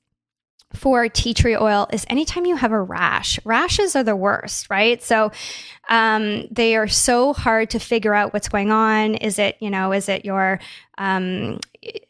for 0.75 1.09
tea 1.09 1.35
tree 1.35 1.57
oil 1.57 1.87
is 1.93 2.07
anytime 2.09 2.47
you 2.47 2.57
have 2.57 2.73
a 2.73 2.81
rash. 2.81 3.39
Rashes 3.45 3.95
are 3.95 4.03
the 4.03 4.17
worst, 4.17 4.71
right? 4.71 5.03
So 5.03 5.31
um, 5.89 6.47
they 6.51 6.77
are 6.77 6.89
so 6.89 7.33
hard 7.33 7.71
to 7.71 7.79
figure 7.79 8.15
out 8.15 8.33
what's 8.33 8.49
going 8.49 8.71
on. 8.71 9.15
Is 9.17 9.39
it, 9.39 9.57
you 9.61 9.71
know, 9.71 9.93
is 9.93 10.09
it 10.09 10.25
your 10.25 10.61
um, 11.03 11.59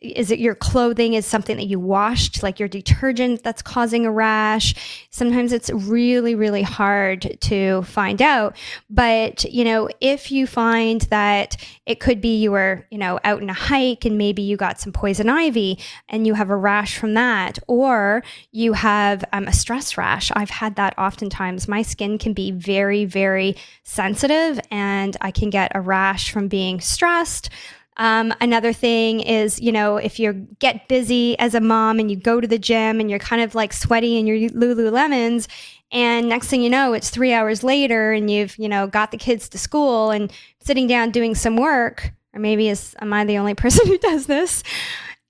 is 0.03 0.31
it 0.31 0.39
your 0.39 0.55
clothing 0.55 1.15
is 1.15 1.25
something 1.25 1.57
that 1.57 1.65
you 1.65 1.81
washed 1.81 2.43
like 2.43 2.59
your 2.59 2.69
detergent 2.69 3.43
that's 3.43 3.63
causing 3.63 4.05
a 4.05 4.13
rash? 4.13 5.07
Sometimes 5.09 5.51
it's 5.51 5.71
really 5.71 6.35
really 6.35 6.61
hard 6.61 7.39
to 7.41 7.81
find 7.85 8.21
out. 8.21 8.55
But 8.91 9.45
you 9.45 9.65
know 9.65 9.89
if 10.03 10.31
you 10.31 10.47
find 10.47 11.01
that 11.03 11.57
it 11.87 12.01
could 12.01 12.21
be 12.21 12.37
you 12.37 12.51
were 12.51 12.87
you 12.91 12.99
know 12.99 13.19
out 13.25 13.41
in 13.41 13.49
a 13.49 13.55
hike 13.55 14.05
and 14.05 14.19
maybe 14.19 14.43
you 14.43 14.59
got 14.59 14.79
some 14.79 14.93
poison 14.93 15.31
ivy 15.31 15.79
and 16.11 16.27
you 16.27 16.35
have 16.35 16.51
a 16.51 16.57
rash 16.57 16.99
from 16.99 17.15
that 17.15 17.59
or 17.67 18.23
you 18.51 18.75
have 18.75 19.25
um, 19.33 19.49
a 19.49 19.53
stress 19.55 19.97
rash 19.97 20.31
i've 20.37 20.51
had 20.51 20.77
that 20.77 20.95
oftentimes. 20.99 21.67
My 21.67 21.81
skin 21.81 22.19
can 22.19 22.35
be 22.35 22.51
very 22.51 23.07
very 23.07 23.57
sensitive 23.85 24.61
and 24.71 25.17
i 25.23 25.31
can 25.31 25.49
get 25.49 25.73
a 25.75 25.81
rash 25.81 26.31
from 26.31 26.49
being 26.49 26.79
stressed 26.79 27.49
um, 27.97 28.33
another 28.41 28.73
thing 28.73 29.21
is, 29.21 29.61
you 29.61 29.71
know, 29.71 29.97
if 29.97 30.19
you 30.19 30.33
get 30.59 30.89
busy 30.89 31.39
as 31.39 31.55
a 31.55 31.61
mom 31.61 31.99
and 31.99 32.11
you 32.11 32.17
go 32.17 32.41
to 32.41 32.49
the 32.49 32.59
gym 32.59 33.01
and 33.01 33.11
you're 33.11 33.19
kind 33.19 33.43
of 33.43 33.55
like 33.55 33.73
sweaty 33.73 34.19
in 34.19 34.27
your 34.27 34.51
Lululemons, 34.51 35.47
and 35.91 36.29
next 36.29 36.49
thing 36.49 36.63
you 36.63 36.71
know, 36.71 36.95
it's 36.95 37.11
three 37.11 37.35
hours 37.35 37.63
later 37.63 38.13
and 38.13 38.31
you've, 38.31 38.59
you 38.59 38.69
know, 38.69 38.87
got 38.87 39.11
the 39.11 39.19
kids 39.19 39.49
to 39.51 39.59
school 39.59 40.11
and 40.11 40.33
sitting 40.61 40.87
down 40.87 41.11
doing 41.11 41.35
some 41.35 41.57
work, 41.57 42.13
or 42.33 42.41
maybe 42.41 42.69
is 42.69 42.97
am 43.01 43.13
I 43.13 43.25
the 43.25 43.39
only 43.39 43.55
person 43.63 43.87
who 43.87 43.99
does 43.99 44.27
this? 44.27 44.63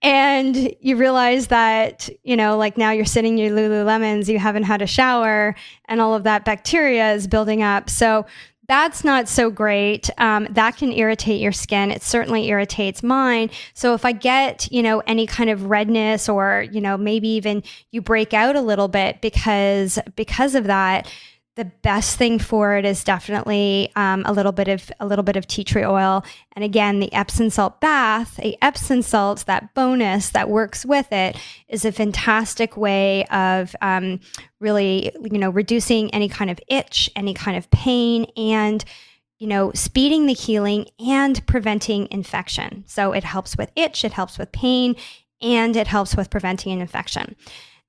And 0.04 0.74
you 0.80 0.96
realize 0.96 1.48
that, 1.48 2.08
you 2.24 2.36
know, 2.36 2.56
like 2.56 2.76
now 2.76 2.90
you're 2.90 3.04
sitting 3.04 3.38
in 3.38 3.44
your 3.44 3.56
Lululemons, 3.56 4.28
you 4.28 4.38
haven't 4.38 4.64
had 4.64 4.82
a 4.82 4.86
shower, 4.86 5.54
and 5.86 6.00
all 6.00 6.14
of 6.14 6.24
that 6.24 6.44
bacteria 6.44 7.12
is 7.12 7.28
building 7.28 7.62
up. 7.62 7.88
So 7.88 8.26
that's 8.72 9.04
not 9.04 9.28
so 9.28 9.50
great. 9.50 10.08
Um, 10.16 10.48
that 10.52 10.78
can 10.78 10.92
irritate 10.92 11.42
your 11.42 11.52
skin. 11.52 11.90
It 11.90 12.02
certainly 12.02 12.48
irritates 12.48 13.02
mine. 13.02 13.50
So 13.74 13.92
if 13.92 14.06
I 14.06 14.12
get, 14.12 14.72
you 14.72 14.82
know, 14.82 15.00
any 15.00 15.26
kind 15.26 15.50
of 15.50 15.66
redness 15.66 16.26
or, 16.26 16.64
you 16.72 16.80
know, 16.80 16.96
maybe 16.96 17.28
even 17.28 17.62
you 17.90 18.00
break 18.00 18.32
out 18.32 18.56
a 18.56 18.62
little 18.62 18.88
bit 18.88 19.20
because, 19.20 19.98
because 20.16 20.54
of 20.54 20.64
that, 20.64 21.06
the 21.54 21.66
best 21.66 22.16
thing 22.16 22.38
for 22.38 22.76
it 22.76 22.84
is 22.86 23.04
definitely 23.04 23.92
um, 23.94 24.22
a 24.24 24.32
little 24.32 24.52
bit 24.52 24.68
of 24.68 24.90
a 25.00 25.06
little 25.06 25.22
bit 25.22 25.36
of 25.36 25.46
tea 25.46 25.64
tree 25.64 25.84
oil, 25.84 26.24
and 26.52 26.64
again, 26.64 26.98
the 26.98 27.12
Epsom 27.12 27.50
salt 27.50 27.80
bath, 27.80 28.38
a 28.40 28.56
Epsom 28.62 29.02
salt 29.02 29.44
that 29.46 29.74
bonus 29.74 30.30
that 30.30 30.48
works 30.48 30.86
with 30.86 31.12
it 31.12 31.36
is 31.68 31.84
a 31.84 31.92
fantastic 31.92 32.76
way 32.76 33.24
of 33.26 33.76
um, 33.82 34.20
really, 34.60 35.12
you 35.30 35.38
know, 35.38 35.50
reducing 35.50 36.12
any 36.14 36.28
kind 36.28 36.50
of 36.50 36.58
itch, 36.68 37.10
any 37.16 37.34
kind 37.34 37.56
of 37.56 37.70
pain, 37.70 38.26
and 38.36 38.84
you 39.38 39.48
know, 39.48 39.72
speeding 39.74 40.26
the 40.26 40.32
healing 40.32 40.86
and 41.04 41.44
preventing 41.46 42.06
infection. 42.12 42.84
So 42.86 43.10
it 43.10 43.24
helps 43.24 43.56
with 43.56 43.72
itch, 43.74 44.04
it 44.04 44.12
helps 44.12 44.38
with 44.38 44.52
pain, 44.52 44.94
and 45.40 45.74
it 45.76 45.88
helps 45.88 46.16
with 46.16 46.30
preventing 46.30 46.72
an 46.72 46.80
infection. 46.80 47.34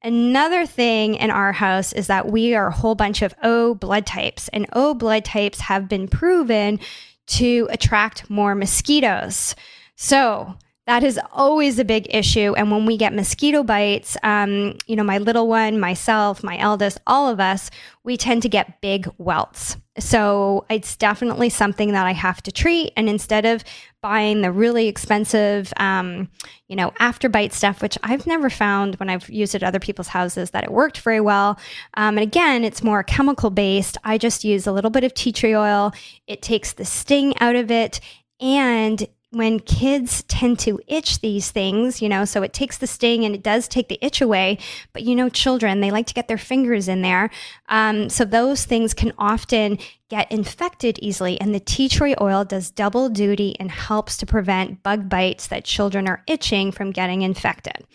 Another 0.04 0.66
thing 0.66 1.16
in 1.16 1.32
our 1.32 1.54
house 1.54 1.94
is 1.94 2.08
that 2.08 2.30
we 2.30 2.54
are 2.56 2.68
a 2.68 2.74
whole 2.74 2.96
bunch 2.96 3.22
of 3.22 3.34
O 3.42 3.74
blood 3.74 4.06
types, 4.06 4.50
and 4.50 4.68
O 4.74 4.94
blood 4.94 5.24
types 5.24 5.62
have 5.62 5.88
been 5.88 6.10
proven 6.10 6.80
to 7.28 7.68
attract 7.72 8.30
more 8.30 8.54
mosquitoes. 8.54 9.56
So, 9.96 10.56
that 10.86 11.04
is 11.04 11.20
always 11.32 11.80
a 11.80 11.86
big 11.86 12.14
issue. 12.14 12.54
And 12.56 12.70
when 12.70 12.86
we 12.86 12.98
get 12.98 13.14
mosquito 13.14 13.64
bites, 13.64 14.18
um, 14.22 14.78
you 14.86 14.98
know, 14.98 15.04
my 15.04 15.18
little 15.18 15.48
one, 15.48 15.80
myself, 15.80 16.44
my 16.44 16.58
eldest, 16.58 17.00
all 17.08 17.30
of 17.30 17.40
us, 17.40 17.72
we 18.04 18.18
tend 18.18 18.42
to 18.42 18.50
get 18.50 18.82
big 18.82 19.10
welts. 19.18 19.78
So 19.98 20.66
it's 20.70 20.98
definitely 20.98 21.50
something 21.50 21.94
that 21.94 22.06
I 22.06 22.12
have 22.12 22.44
to 22.44 22.52
treat. 22.52 22.92
And 22.98 23.08
instead 23.08 23.46
of 23.46 23.64
buying 24.02 24.42
the 24.42 24.52
really 24.52 24.88
expensive, 24.88 25.72
um, 25.78 26.30
you 26.68 26.76
know, 26.76 26.92
after 27.00 27.30
bite 27.30 27.54
stuff, 27.54 27.82
which 27.82 27.98
I've 28.04 28.28
never 28.28 28.50
found 28.50 28.96
when 28.96 29.10
I've 29.10 29.30
used 29.30 29.56
it 29.56 29.64
at 29.64 29.68
other 29.68 29.80
people's 29.80 30.10
houses 30.10 30.52
that 30.52 30.66
it 30.66 30.72
worked 30.72 31.00
very 31.00 31.22
well. 31.22 31.58
Um, 31.94 32.18
and 32.18 32.24
again, 32.24 32.66
it's 32.66 32.84
more 32.84 33.04
chemical 33.04 33.52
based. 33.52 33.98
I 34.04 34.18
just 34.18 34.44
use 34.44 34.68
a 34.68 34.74
little 34.74 34.92
bit 34.92 35.06
of 35.06 35.14
tea 35.14 35.32
tree 35.32 35.56
oil. 35.56 35.94
It 36.28 36.42
takes 36.42 36.74
the 36.74 36.86
sting 36.86 37.38
out 37.40 37.56
of 37.56 37.72
it 37.72 38.02
and 38.42 39.08
when 39.34 39.60
kids 39.60 40.24
tend 40.24 40.60
to 40.60 40.80
itch 40.88 41.20
these 41.22 41.50
things, 41.50 42.02
you 42.02 42.08
know, 42.08 42.24
so 42.24 42.44
it 42.44 42.54
takes 42.54 42.78
the 42.78 42.88
sting 42.88 43.26
and 43.26 43.34
it 43.34 43.42
does 43.42 43.68
take 43.68 43.88
the 43.88 43.98
itch 44.00 44.22
away. 44.22 44.60
But 44.94 45.04
you 45.04 45.16
know, 45.16 45.28
children, 45.28 45.82
they 45.82 45.92
like 45.92 46.06
to 46.08 46.14
get 46.14 46.28
their 46.28 46.38
fingers 46.38 46.88
in 46.88 47.02
there. 47.02 47.30
Um, 47.68 48.10
so 48.10 48.26
those 48.26 48.66
things 48.66 48.94
can 48.94 49.12
often 49.18 49.80
get 50.10 50.32
infected 50.32 51.00
easily. 51.02 51.42
And 51.42 51.56
the 51.56 51.60
tea 51.60 51.90
tree 51.90 52.16
oil 52.22 52.46
does 52.46 52.70
double 52.70 53.10
duty 53.10 53.56
and 53.60 53.72
helps 53.72 54.18
to 54.18 54.28
prevent 54.28 54.84
bug 54.84 55.10
bites 55.10 55.48
that 55.48 55.66
children 55.66 56.08
are 56.08 56.24
itching 56.28 56.72
from 56.72 56.92
getting 56.92 57.24
infected. 57.24 57.86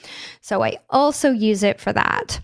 So 0.41 0.65
I 0.65 0.79
also 0.91 1.31
use 1.31 1.63
it 1.63 1.81
for 1.81 1.93
that. 1.93 2.41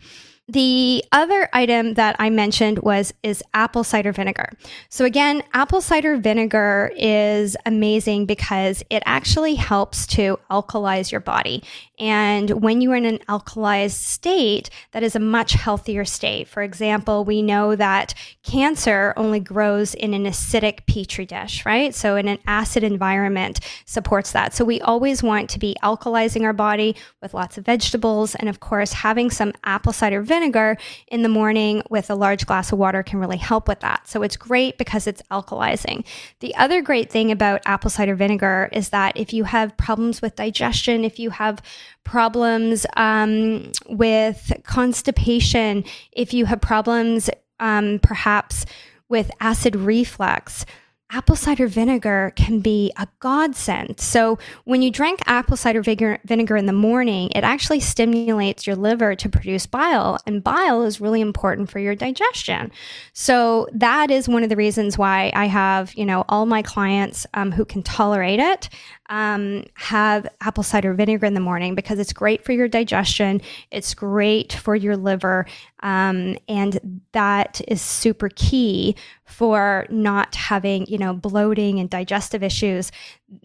The 0.46 1.02
other 1.10 1.48
item 1.54 1.94
that 1.94 2.16
I 2.18 2.28
mentioned 2.28 2.80
was 2.80 3.14
is 3.22 3.42
apple 3.54 3.82
cider 3.82 4.12
vinegar. 4.12 4.50
So 4.90 5.06
again, 5.06 5.42
apple 5.54 5.80
cider 5.80 6.18
vinegar 6.18 6.92
is 6.94 7.56
amazing 7.64 8.26
because 8.26 8.82
it 8.90 9.02
actually 9.06 9.54
helps 9.54 10.06
to 10.08 10.38
alkalize 10.50 11.10
your 11.10 11.22
body. 11.22 11.62
And 11.98 12.50
when 12.62 12.82
you 12.82 12.92
are 12.92 12.96
in 12.96 13.06
an 13.06 13.20
alkalized 13.28 13.92
state, 13.92 14.68
that 14.92 15.02
is 15.02 15.16
a 15.16 15.20
much 15.20 15.52
healthier 15.52 16.04
state. 16.04 16.46
For 16.46 16.62
example, 16.62 17.24
we 17.24 17.40
know 17.40 17.74
that 17.76 18.12
cancer 18.42 19.14
only 19.16 19.40
grows 19.40 19.94
in 19.94 20.12
an 20.12 20.24
acidic 20.24 20.84
petri 20.86 21.24
dish, 21.24 21.64
right? 21.64 21.94
So 21.94 22.16
in 22.16 22.28
an 22.28 22.38
acid 22.46 22.82
environment 22.82 23.60
supports 23.86 24.32
that. 24.32 24.52
So 24.52 24.64
we 24.64 24.80
always 24.82 25.22
want 25.22 25.48
to 25.50 25.58
be 25.58 25.74
alkalizing 25.82 26.42
our 26.42 26.52
body 26.52 26.96
with 27.22 27.32
lots 27.32 27.56
of 27.56 27.64
vegetables. 27.64 28.34
And 28.34 28.50
of 28.50 28.60
course, 28.60 28.92
having 28.92 29.30
some 29.30 29.52
apple 29.64 29.94
cider 29.94 30.20
vinegar 30.20 30.33
in 30.42 31.22
the 31.22 31.28
morning 31.28 31.82
with 31.90 32.10
a 32.10 32.14
large 32.14 32.46
glass 32.46 32.72
of 32.72 32.78
water 32.78 33.02
can 33.02 33.18
really 33.18 33.36
help 33.36 33.68
with 33.68 33.80
that. 33.80 34.08
So 34.08 34.22
it's 34.22 34.36
great 34.36 34.78
because 34.78 35.06
it's 35.06 35.22
alkalizing. 35.30 36.04
The 36.40 36.54
other 36.56 36.82
great 36.82 37.10
thing 37.10 37.30
about 37.30 37.62
apple 37.66 37.90
cider 37.90 38.14
vinegar 38.14 38.68
is 38.72 38.90
that 38.90 39.16
if 39.16 39.32
you 39.32 39.44
have 39.44 39.76
problems 39.76 40.22
with 40.22 40.36
digestion, 40.36 41.04
if 41.04 41.18
you 41.18 41.30
have 41.30 41.62
problems 42.04 42.86
um, 42.96 43.72
with 43.88 44.52
constipation, 44.64 45.84
if 46.12 46.34
you 46.34 46.46
have 46.46 46.60
problems 46.60 47.30
um, 47.60 48.00
perhaps 48.02 48.66
with 49.08 49.30
acid 49.40 49.76
reflux, 49.76 50.66
apple 51.10 51.36
cider 51.36 51.66
vinegar 51.66 52.32
can 52.34 52.60
be 52.60 52.92
a 52.96 53.06
godsend. 53.20 54.00
So, 54.00 54.38
when 54.64 54.82
you 54.82 54.90
drink 54.90 55.20
apple 55.26 55.56
cider 55.56 55.82
vinegar 55.82 56.56
in 56.56 56.66
the 56.66 56.72
morning, 56.72 57.30
it 57.34 57.44
actually 57.44 57.80
stimulates 57.80 58.66
your 58.66 58.76
liver 58.76 59.14
to 59.14 59.28
produce 59.28 59.66
bile, 59.66 60.18
and 60.26 60.42
bile 60.42 60.82
is 60.82 61.00
really 61.00 61.20
important 61.20 61.70
for 61.70 61.78
your 61.78 61.94
digestion. 61.94 62.72
So, 63.12 63.68
that 63.72 64.10
is 64.10 64.28
one 64.28 64.42
of 64.42 64.48
the 64.48 64.56
reasons 64.56 64.98
why 64.98 65.30
I 65.34 65.46
have, 65.46 65.94
you 65.94 66.04
know, 66.04 66.24
all 66.28 66.46
my 66.46 66.62
clients 66.62 67.26
um, 67.34 67.52
who 67.52 67.64
can 67.64 67.82
tolerate 67.82 68.40
it 68.40 68.68
um, 69.10 69.64
have 69.74 70.26
apple 70.40 70.62
cider 70.62 70.94
vinegar 70.94 71.26
in 71.26 71.34
the 71.34 71.40
morning 71.40 71.74
because 71.74 71.98
it's 71.98 72.12
great 72.12 72.44
for 72.44 72.52
your 72.52 72.68
digestion. 72.68 73.40
It's 73.70 73.94
great 73.94 74.54
for 74.54 74.74
your 74.74 74.96
liver. 74.96 75.46
Um, 75.80 76.38
and 76.48 77.02
that 77.12 77.60
is 77.68 77.82
super 77.82 78.30
key 78.34 78.96
for 79.24 79.86
not 79.88 80.34
having, 80.34 80.86
you 80.86 80.98
know, 80.98 81.14
bloating 81.14 81.78
and 81.78 81.88
digestive 81.88 82.42
issues. 82.42 82.92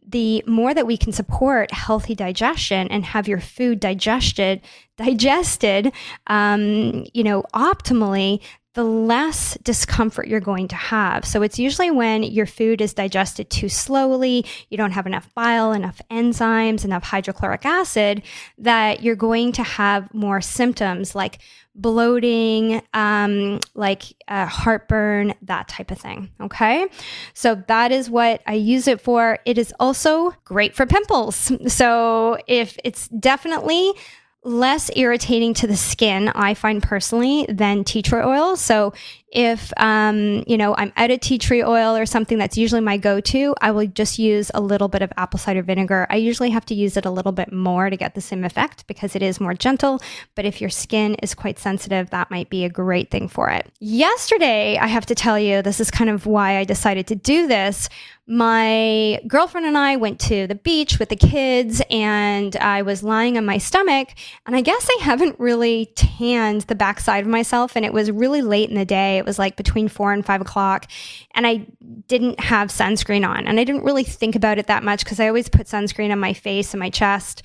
The 0.05 0.43
more 0.45 0.73
that 0.73 0.85
we 0.85 0.97
can 0.97 1.13
support 1.13 1.71
healthy 1.71 2.15
digestion 2.15 2.87
and 2.89 3.05
have 3.05 3.27
your 3.27 3.39
food 3.39 3.79
digested, 3.79 4.61
digested, 4.97 5.91
um, 6.27 7.05
you 7.13 7.23
know, 7.23 7.43
optimally, 7.53 8.41
the 8.75 8.83
less 8.83 9.57
discomfort 9.63 10.27
you're 10.27 10.39
going 10.39 10.67
to 10.67 10.75
have. 10.75 11.25
So 11.25 11.41
it's 11.41 11.57
usually 11.57 11.89
when 11.89 12.21
your 12.23 12.45
food 12.45 12.81
is 12.81 12.93
digested 12.93 13.49
too 13.49 13.67
slowly, 13.67 14.45
you 14.69 14.77
don't 14.77 14.91
have 14.91 15.07
enough 15.07 15.27
bile, 15.33 15.71
enough 15.73 16.01
enzymes, 16.11 16.85
enough 16.85 17.03
hydrochloric 17.03 17.65
acid, 17.65 18.21
that 18.59 19.01
you're 19.01 19.15
going 19.15 19.51
to 19.53 19.63
have 19.63 20.13
more 20.13 20.39
symptoms 20.39 21.15
like 21.15 21.39
bloating, 21.73 22.81
um, 22.93 23.59
like 23.73 24.03
uh, 24.27 24.45
heartburn, 24.45 25.33
that 25.41 25.67
type 25.67 25.91
of 25.91 25.97
thing. 25.97 26.29
Okay. 26.41 26.87
So 27.33 27.63
that 27.67 27.91
is 27.91 28.09
what 28.09 28.41
I 28.45 28.53
use 28.53 28.87
it 28.87 29.01
for. 29.01 29.39
It 29.45 29.57
is 29.57 29.73
also 29.79 30.31
great 30.43 30.75
for 30.75 30.85
pimples. 30.85 31.51
So 31.67 32.37
if 32.47 32.77
it's 32.83 33.07
definitely 33.07 33.93
less 34.43 34.89
irritating 34.95 35.53
to 35.55 35.67
the 35.67 35.75
skin, 35.75 36.29
I 36.29 36.53
find 36.53 36.81
personally, 36.81 37.45
than 37.49 37.83
tea 37.83 38.01
tree 38.01 38.21
oil. 38.21 38.55
So 38.55 38.93
If, 39.31 39.71
um, 39.77 40.43
you 40.47 40.57
know, 40.57 40.75
I'm 40.75 40.91
out 40.97 41.11
of 41.11 41.19
tea 41.19 41.37
tree 41.37 41.63
oil 41.63 41.95
or 41.95 42.05
something 42.05 42.37
that's 42.37 42.57
usually 42.57 42.81
my 42.81 42.97
go 42.97 43.19
to, 43.21 43.55
I 43.61 43.71
will 43.71 43.85
just 43.85 44.17
use 44.17 44.49
a 44.53 44.61
little 44.61 44.87
bit 44.87 45.01
of 45.01 45.11
apple 45.17 45.37
cider 45.37 45.61
vinegar. 45.61 46.07
I 46.09 46.15
usually 46.15 46.49
have 46.49 46.65
to 46.67 46.75
use 46.75 46.97
it 46.97 47.05
a 47.05 47.11
little 47.11 47.31
bit 47.31 47.53
more 47.53 47.89
to 47.89 47.97
get 47.97 48.15
the 48.15 48.21
same 48.21 48.43
effect 48.43 48.87
because 48.87 49.15
it 49.15 49.21
is 49.21 49.39
more 49.39 49.53
gentle. 49.53 50.01
But 50.35 50.45
if 50.45 50.59
your 50.61 50.69
skin 50.69 51.15
is 51.15 51.35
quite 51.35 51.59
sensitive, 51.59 52.09
that 52.09 52.31
might 52.31 52.49
be 52.49 52.65
a 52.65 52.69
great 52.69 53.11
thing 53.11 53.27
for 53.27 53.49
it. 53.49 53.71
Yesterday, 53.79 54.77
I 54.77 54.87
have 54.87 55.05
to 55.07 55.15
tell 55.15 55.37
you, 55.37 55.61
this 55.61 55.79
is 55.79 55.91
kind 55.91 56.09
of 56.09 56.25
why 56.25 56.57
I 56.57 56.63
decided 56.63 57.07
to 57.07 57.15
do 57.15 57.47
this 57.47 57.89
my 58.29 59.19
girlfriend 59.27 59.65
and 59.65 59.75
I 59.75 59.95
went 59.95 60.19
to 60.21 60.45
the 60.45 60.53
beach 60.53 60.99
with 60.99 61.09
the 61.09 61.15
kids 61.15 61.81
and 61.89 62.55
I 62.57 62.83
was 62.83 63.01
lying 63.01 63.37
on 63.37 63.45
my 63.45 63.57
stomach. 63.57 64.09
And 64.45 64.55
I 64.55 64.61
guess 64.61 64.87
I 64.87 65.03
haven't 65.03 65.39
really 65.39 65.87
tanned 65.95 66.61
the 66.61 66.75
backside 66.75 67.23
of 67.23 67.29
myself. 67.29 67.75
And 67.75 67.83
it 67.83 67.91
was 67.91 68.11
really 68.11 68.43
late 68.43 68.69
in 68.69 68.75
the 68.75 68.85
day. 68.85 69.17
It 69.17 69.25
was 69.25 69.39
like 69.39 69.55
between 69.55 69.87
four 69.87 70.13
and 70.13 70.23
five 70.23 70.41
o'clock. 70.41 70.85
And 71.33 71.47
I 71.47 71.65
didn't 72.07 72.39
have 72.39 72.69
sunscreen 72.69 73.27
on. 73.27 73.47
And 73.47 73.59
I 73.59 73.63
didn't 73.63 73.83
really 73.83 74.03
think 74.03 74.35
about 74.35 74.59
it 74.59 74.67
that 74.67 74.83
much 74.83 75.03
because 75.03 75.19
I 75.19 75.27
always 75.27 75.49
put 75.49 75.65
sunscreen 75.65 76.11
on 76.11 76.19
my 76.19 76.33
face 76.33 76.71
and 76.75 76.79
my 76.79 76.91
chest. 76.91 77.41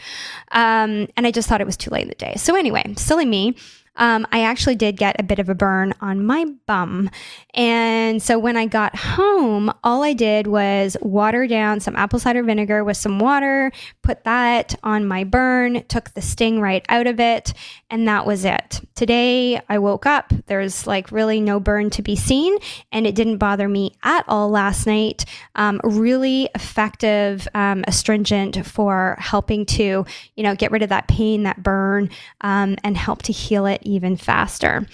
Um, 0.52 1.08
and 1.16 1.26
I 1.26 1.30
just 1.30 1.48
thought 1.48 1.62
it 1.62 1.66
was 1.66 1.78
too 1.78 1.90
late 1.90 2.02
in 2.02 2.08
the 2.08 2.14
day. 2.14 2.34
So, 2.36 2.56
anyway, 2.56 2.92
silly 2.98 3.24
me 3.24 3.56
um, 3.96 4.26
I 4.32 4.42
actually 4.42 4.74
did 4.74 4.96
get 4.96 5.16
a 5.18 5.22
bit 5.22 5.38
of 5.38 5.48
a 5.48 5.54
burn 5.54 5.94
on 6.00 6.24
my 6.24 6.46
bum. 6.66 7.10
And 7.54 8.22
so 8.22 8.38
when 8.38 8.56
I 8.56 8.66
got 8.66 8.96
home, 8.96 9.72
all 9.84 10.02
I 10.02 10.12
did 10.12 10.46
was 10.46 10.96
water 11.00 11.46
down 11.46 11.80
some 11.80 11.96
apple 11.96 12.18
cider 12.18 12.42
vinegar 12.42 12.82
with 12.82 12.96
some 12.96 13.18
water, 13.18 13.70
put 14.02 14.24
that 14.24 14.74
on 14.82 15.06
my 15.06 15.24
burn, 15.24 15.84
took 15.84 16.10
the 16.14 16.22
sting 16.22 16.60
right 16.60 16.84
out 16.88 17.06
of 17.06 17.20
it, 17.20 17.52
and 17.90 18.08
that 18.08 18.26
was 18.26 18.44
it. 18.44 18.80
Today 18.94 19.60
I 19.68 19.78
woke 19.78 20.06
up, 20.06 20.32
there's 20.46 20.86
like 20.86 21.12
really 21.12 21.40
no 21.40 21.60
burn 21.60 21.90
to 21.90 22.02
be 22.02 22.16
seen, 22.16 22.58
and 22.90 23.06
it 23.06 23.14
didn't 23.14 23.38
bother 23.38 23.68
me 23.68 23.92
at 24.02 24.24
all 24.26 24.50
last 24.50 24.86
night. 24.86 25.24
Um, 25.54 25.80
really 25.84 26.50
effective 26.54 27.46
um, 27.54 27.84
astringent 27.86 28.66
for 28.66 29.16
helping 29.20 29.66
to, 29.66 30.04
you 30.34 30.42
know, 30.42 30.56
get 30.56 30.72
rid 30.72 30.82
of 30.82 30.88
that 30.88 31.06
pain, 31.06 31.44
that 31.44 31.62
burn, 31.62 32.10
um, 32.40 32.76
and 32.82 32.96
help 32.96 33.22
to 33.22 33.32
heal 33.32 33.66
it 33.66 33.83
even 33.84 34.16
faster. 34.16 34.86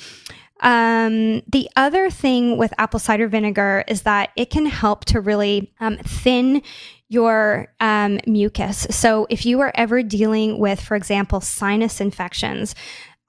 Um, 0.60 1.40
the 1.48 1.70
other 1.74 2.10
thing 2.10 2.58
with 2.58 2.74
apple 2.76 3.00
cider 3.00 3.28
vinegar 3.28 3.82
is 3.88 4.02
that 4.02 4.30
it 4.36 4.50
can 4.50 4.66
help 4.66 5.06
to 5.06 5.20
really 5.20 5.72
um, 5.80 5.96
thin 5.98 6.62
your 7.08 7.72
um, 7.80 8.20
mucus. 8.26 8.86
So, 8.90 9.26
if 9.28 9.44
you 9.44 9.60
are 9.60 9.72
ever 9.74 10.02
dealing 10.02 10.58
with, 10.58 10.80
for 10.80 10.96
example, 10.96 11.40
sinus 11.40 12.00
infections, 12.00 12.74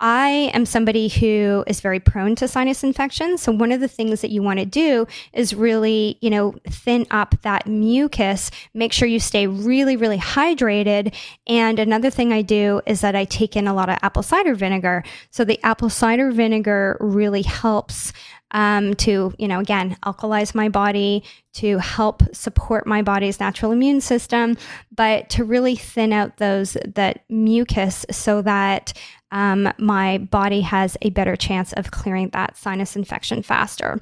I 0.01 0.50
am 0.55 0.65
somebody 0.65 1.08
who 1.08 1.63
is 1.67 1.79
very 1.79 2.00
prone 2.00 2.36
to 2.38 2.48
sinus 2.48 2.84
infections. 2.84 3.43
So 3.43 3.51
one 3.51 3.72
of 3.72 3.79
the 3.79 3.88
things 3.88 4.22
that 4.22 4.31
you 4.31 4.41
want 4.41 4.58
to 4.58 4.65
do 4.65 5.05
is 5.31 5.53
really, 5.53 6.17
you 6.22 6.31
know, 6.31 6.55
thin 6.67 7.05
up 7.12 7.36
that 7.43 7.67
mucus, 7.67 8.50
make 8.74 8.93
sure 8.93 9.08
you 9.08 9.20
stay 9.20 9.46
really, 9.46 9.96
really 9.96 10.17
hydrated. 10.17 11.13
And 11.46 11.77
another 11.77 12.10
thing 12.10 12.34
I 12.34 12.41
do 12.41 12.81
is 12.88 13.01
that 13.01 13.15
I 13.15 13.25
take 13.25 13.55
in 13.55 13.67
a 13.67 13.75
lot 13.75 13.89
of 13.89 14.00
apple 14.01 14.24
cider 14.24 14.55
vinegar. 14.55 15.03
So 15.29 15.46
the 15.46 15.60
apple 15.63 15.91
cider 15.91 16.31
vinegar 16.31 16.98
really 17.00 17.43
helps 17.43 18.12
um, 18.51 18.96
to, 18.96 19.34
you 19.38 19.48
know, 19.48 19.60
again, 19.60 19.98
alkalize 20.03 20.53
my 20.53 20.67
body, 20.67 21.24
to 21.53 21.77
help 21.77 22.24
support 22.34 22.86
my 22.86 23.01
body's 23.01 23.39
natural 23.39 23.72
immune 23.72 24.01
system, 24.01 24.58
but 24.93 25.29
to 25.29 25.43
really 25.43 25.75
thin 25.75 26.12
out 26.12 26.38
those 26.38 26.75
that 26.86 27.24
mucus 27.29 28.05
so 28.12 28.41
that 28.41 28.93
um, 29.31 29.71
my 29.77 30.17
body 30.17 30.61
has 30.61 30.97
a 31.01 31.09
better 31.09 31.35
chance 31.35 31.71
of 31.73 31.91
clearing 31.91 32.29
that 32.29 32.57
sinus 32.57 32.95
infection 32.95 33.41
faster. 33.41 34.00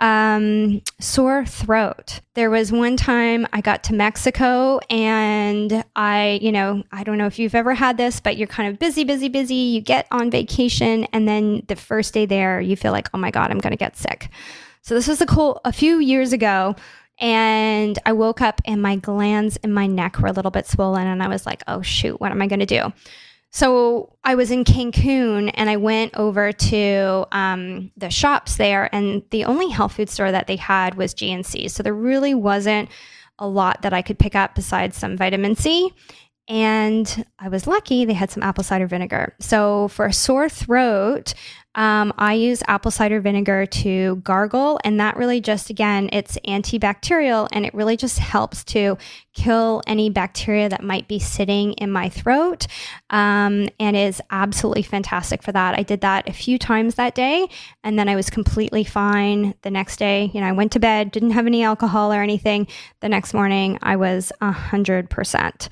Um, 0.00 0.82
sore 0.98 1.46
throat. 1.46 2.20
There 2.34 2.50
was 2.50 2.72
one 2.72 2.96
time 2.96 3.46
I 3.52 3.60
got 3.60 3.84
to 3.84 3.94
Mexico 3.94 4.80
and 4.90 5.84
I, 5.94 6.40
you 6.42 6.50
know, 6.50 6.82
I 6.90 7.04
don't 7.04 7.18
know 7.18 7.26
if 7.26 7.38
you've 7.38 7.54
ever 7.54 7.74
had 7.74 7.96
this, 7.96 8.18
but 8.18 8.36
you're 8.36 8.48
kind 8.48 8.68
of 8.68 8.78
busy, 8.80 9.04
busy, 9.04 9.28
busy. 9.28 9.54
You 9.54 9.80
get 9.80 10.08
on 10.10 10.30
vacation 10.30 11.04
and 11.12 11.28
then 11.28 11.62
the 11.68 11.76
first 11.76 12.12
day 12.12 12.26
there, 12.26 12.60
you 12.60 12.76
feel 12.76 12.92
like, 12.92 13.08
oh 13.14 13.18
my 13.18 13.30
God, 13.30 13.50
I'm 13.50 13.58
going 13.58 13.72
to 13.72 13.76
get 13.76 13.96
sick. 13.96 14.28
So 14.82 14.94
this 14.94 15.06
was 15.06 15.20
a 15.20 15.26
cool, 15.26 15.60
a 15.64 15.72
few 15.72 15.98
years 15.98 16.32
ago. 16.32 16.74
And 17.20 17.96
I 18.04 18.12
woke 18.12 18.40
up 18.40 18.60
and 18.64 18.82
my 18.82 18.96
glands 18.96 19.56
in 19.58 19.72
my 19.72 19.86
neck 19.86 20.18
were 20.18 20.26
a 20.26 20.32
little 20.32 20.50
bit 20.50 20.66
swollen. 20.66 21.06
And 21.06 21.22
I 21.22 21.28
was 21.28 21.46
like, 21.46 21.62
oh, 21.68 21.80
shoot, 21.80 22.20
what 22.20 22.32
am 22.32 22.42
I 22.42 22.48
going 22.48 22.58
to 22.58 22.66
do? 22.66 22.92
So 23.54 24.16
I 24.24 24.34
was 24.34 24.50
in 24.50 24.64
Cancun 24.64 25.48
and 25.54 25.70
I 25.70 25.76
went 25.76 26.16
over 26.16 26.50
to 26.50 27.24
um, 27.30 27.92
the 27.96 28.10
shops 28.10 28.56
there, 28.56 28.92
and 28.92 29.22
the 29.30 29.44
only 29.44 29.68
health 29.70 29.92
food 29.92 30.10
store 30.10 30.32
that 30.32 30.48
they 30.48 30.56
had 30.56 30.96
was 30.96 31.14
GNC. 31.14 31.70
So 31.70 31.84
there 31.84 31.94
really 31.94 32.34
wasn't 32.34 32.88
a 33.38 33.46
lot 33.46 33.82
that 33.82 33.92
I 33.92 34.02
could 34.02 34.18
pick 34.18 34.34
up 34.34 34.56
besides 34.56 34.96
some 34.96 35.16
vitamin 35.16 35.54
C. 35.54 35.92
And 36.48 37.24
I 37.38 37.48
was 37.48 37.66
lucky 37.66 38.04
they 38.04 38.12
had 38.12 38.30
some 38.30 38.42
apple 38.42 38.64
cider 38.64 38.86
vinegar. 38.86 39.34
So 39.40 39.88
for 39.88 40.06
a 40.06 40.12
sore 40.12 40.48
throat, 40.48 41.32
um, 41.76 42.12
I 42.16 42.34
use 42.34 42.62
apple 42.68 42.90
cider 42.90 43.20
vinegar 43.20 43.66
to 43.66 44.16
gargle, 44.16 44.78
and 44.84 45.00
that 45.00 45.16
really 45.16 45.40
just, 45.40 45.70
again, 45.70 46.08
it's 46.12 46.38
antibacterial 46.46 47.48
and 47.50 47.66
it 47.66 47.74
really 47.74 47.96
just 47.96 48.18
helps 48.18 48.62
to 48.64 48.96
kill 49.32 49.82
any 49.86 50.08
bacteria 50.08 50.68
that 50.68 50.84
might 50.84 51.08
be 51.08 51.18
sitting 51.18 51.72
in 51.72 51.90
my 51.90 52.08
throat 52.08 52.68
um, 53.10 53.68
and 53.80 53.96
is 53.96 54.22
absolutely 54.30 54.82
fantastic 54.82 55.42
for 55.42 55.50
that. 55.50 55.76
I 55.76 55.82
did 55.82 56.02
that 56.02 56.28
a 56.28 56.32
few 56.32 56.58
times 56.58 56.94
that 56.94 57.16
day, 57.16 57.48
and 57.82 57.98
then 57.98 58.08
I 58.08 58.14
was 58.14 58.30
completely 58.30 58.84
fine 58.84 59.54
the 59.62 59.70
next 59.70 59.96
day. 59.96 60.30
You 60.32 60.42
know, 60.42 60.46
I 60.46 60.52
went 60.52 60.70
to 60.72 60.80
bed, 60.80 61.10
didn't 61.10 61.32
have 61.32 61.46
any 61.46 61.64
alcohol 61.64 62.12
or 62.12 62.22
anything. 62.22 62.68
The 63.00 63.08
next 63.08 63.34
morning, 63.34 63.78
I 63.82 63.96
was 63.96 64.30
100% 64.40 65.68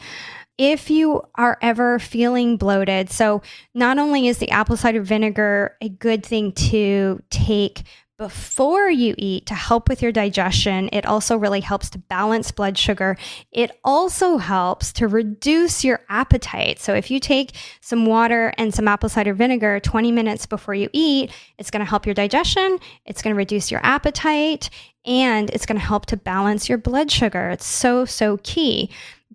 if 0.63 0.91
you 0.91 1.21
are 1.35 1.59
ever 1.61 1.99
feeling 1.99 2.57
bloated. 2.57 3.11
So, 3.11 3.43
not 3.75 3.99
only 3.99 4.29
is 4.29 4.39
the 4.39 4.53
apple 4.53 4.77
cider 4.77 5.03
vinegar 5.03 5.77
a 5.81 5.89
good 5.89 6.25
thing 6.25 6.53
to 6.53 7.21
take 7.31 7.83
before 8.17 8.89
you 8.89 9.17
eat 9.19 9.47
to 9.47 9.55
help 9.55 9.89
with 9.89 10.01
your 10.01 10.13
digestion, 10.13 10.89
it 10.93 11.05
also 11.05 11.37
really 11.37 11.59
helps 11.59 11.91
to 11.91 11.99
balance 11.99 12.53
blood 12.53 12.79
sugar. 12.79 13.17
It 13.51 13.73
also 13.83 14.37
helps 14.37 14.93
to 14.93 15.09
reduce 15.09 15.83
your 15.83 16.03
appetite. 16.09 16.79
So, 16.79 16.95
if 16.95 17.11
you 17.11 17.19
take 17.19 17.57
some 17.81 18.07
water 18.07 18.55
and 18.57 18.73
some 18.73 18.87
apple 18.87 19.09
cider 19.09 19.35
vinegar 19.35 19.81
20 19.81 20.13
minutes 20.13 20.47
before 20.47 20.75
you 20.75 20.89
eat, 20.93 21.33
it's 21.59 21.73
going 21.73 21.85
to 21.85 21.91
help 21.91 22.07
your 22.07 22.15
digestion, 22.15 22.79
it's 23.05 23.21
going 23.21 23.35
to 23.35 23.39
reduce 23.39 23.73
your 23.73 23.81
appetite, 23.83 24.71
and 25.05 25.51
it's 25.51 25.67
going 25.67 25.81
to 25.81 25.85
help 25.85 26.07
to 26.07 26.17
balance 26.17 26.69
your 26.69 26.79
blood 26.79 27.11
sugar. 27.11 27.51
It's 27.51 27.67
so, 27.67 28.05
so 28.05 28.39
key. 28.45 28.91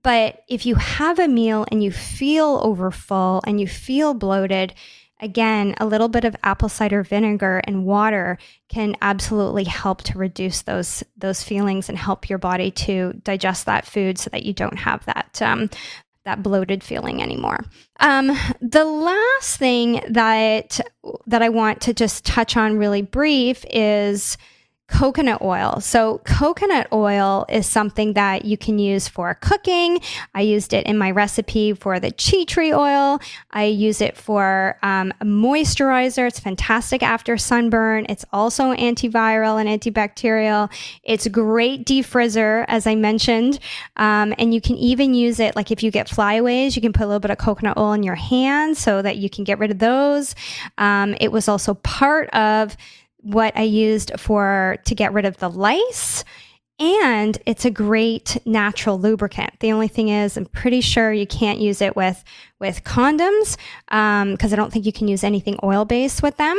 But 0.08 0.46
if 0.48 0.66
you 0.66 0.76
have 0.76 1.20
a 1.20 1.28
meal 1.28 1.66
and 1.70 1.84
you 1.84 1.92
feel 1.92 2.62
overfull 2.64 3.42
and 3.46 3.60
you 3.60 3.68
feel 3.68 4.14
bloated, 4.14 4.74
again, 5.20 5.76
a 5.80 5.86
little 5.86 6.08
bit 6.08 6.24
of 6.24 6.34
apple 6.44 6.70
cider 6.70 7.04
vinegar 7.04 7.60
and 7.66 7.84
water 7.84 8.38
can 8.70 8.96
absolutely 9.02 9.66
help 9.66 10.04
to 10.04 10.18
reduce 10.18 10.62
those 10.62 11.04
those 11.18 11.44
feelings 11.44 11.90
and 11.90 11.98
help 11.98 12.30
your 12.30 12.40
body 12.40 12.72
to 12.72 13.20
digest 13.24 13.66
that 13.66 13.86
food 13.86 14.18
so 14.18 14.30
that 14.30 14.44
you 14.44 14.54
don't 14.54 14.80
have 14.80 15.04
that 15.08 15.42
um, 15.42 15.70
that 16.24 16.42
bloated 16.42 16.86
feeling 16.86 17.22
anymore. 17.22 17.66
Um, 18.00 18.28
the 18.62 18.86
last 18.86 19.58
thing 19.58 20.00
that 20.08 20.80
that 21.26 21.42
I 21.42 21.50
want 21.50 21.82
to 21.82 21.94
just 21.94 22.26
touch 22.26 22.56
on 22.56 22.78
really 22.78 23.02
brief 23.02 23.66
is 23.70 24.38
coconut 24.88 25.42
oil. 25.42 25.80
So, 25.82 26.20
coconut 26.20 26.88
oil 26.92 27.46
is 27.50 27.66
something 27.68 28.14
that 28.14 28.46
you 28.46 28.58
can 28.58 28.80
use 28.80 29.08
for 29.08 29.34
cooking. 29.36 30.00
I 30.34 30.42
used 30.42 30.74
it 30.74 30.86
in 30.86 30.98
my 30.98 31.12
recipe 31.12 31.74
for 31.74 32.00
the 32.00 32.12
tea 32.12 32.46
tree 32.46 32.74
oil. 32.74 33.20
I 33.52 33.66
use 33.66 34.02
it 34.02 34.16
for 34.16 34.78
um, 34.84 35.14
a 35.20 35.26
moisturizer. 35.26 36.28
It's 36.28 36.40
fantastic 36.40 37.04
after 37.04 37.38
sunburn. 37.38 38.06
It's 38.08 38.26
also 38.32 38.74
antiviral 38.74 39.60
and 39.60 39.70
antibacterial. 39.70 40.72
It's 41.04 41.28
great 41.28 41.86
defrizzer, 41.86 42.66
as 42.68 42.88
I 42.88 42.96
mentioned. 42.96 43.60
Um, 43.98 44.34
and 44.38 44.54
you 44.54 44.62
can 44.62 44.78
even 44.78 45.14
use 45.14 45.40
it, 45.40 45.56
like 45.56 45.70
if 45.70 45.84
you 45.84 45.92
get 45.92 46.10
flyaways, 46.10 46.76
you 46.76 46.82
can 46.82 46.94
put 46.94 47.04
a 47.04 47.08
little 47.08 47.20
bit 47.20 47.32
of 47.32 47.38
coconut 47.38 47.78
oil 47.78 47.94
in 47.94 48.04
your 48.04 48.16
hands 48.16 48.80
so 48.80 49.02
that 49.02 49.18
you 49.18 49.30
can 49.30 49.44
get 49.44 49.60
rid 49.60 49.72
of 49.72 49.80
those. 49.80 50.34
Um, 50.78 51.16
it 51.20 51.32
was 51.32 51.48
also 51.48 51.74
part 51.76 52.30
of 52.30 52.78
what 53.18 53.56
I 53.58 53.64
used 53.64 54.12
for 54.20 54.78
to 54.86 54.96
get 54.96 55.14
rid 55.14 55.26
of 55.26 55.38
the 55.38 55.50
lice. 55.50 56.24
And 56.80 57.40
it's 57.48 57.66
a 57.66 57.72
great 57.72 58.38
natural 58.46 59.00
lubricant. 59.00 59.60
The 59.62 59.72
only 59.72 59.88
thing 59.88 60.10
is, 60.10 60.38
I'm 60.38 60.46
pretty 60.46 60.82
sure 60.82 61.12
you 61.12 61.26
can't 61.26 61.58
use 61.58 61.82
it 61.82 61.96
with 61.96 62.24
with 62.60 62.84
condoms 62.84 63.58
because 63.88 64.54
um, 64.54 64.54
I 64.54 64.56
don't 64.56 64.72
think 64.72 64.86
you 64.86 64.92
can 64.92 65.08
use 65.08 65.24
anything 65.24 65.58
oil 65.64 65.86
based 65.86 66.22
with 66.22 66.38
them. 66.38 66.56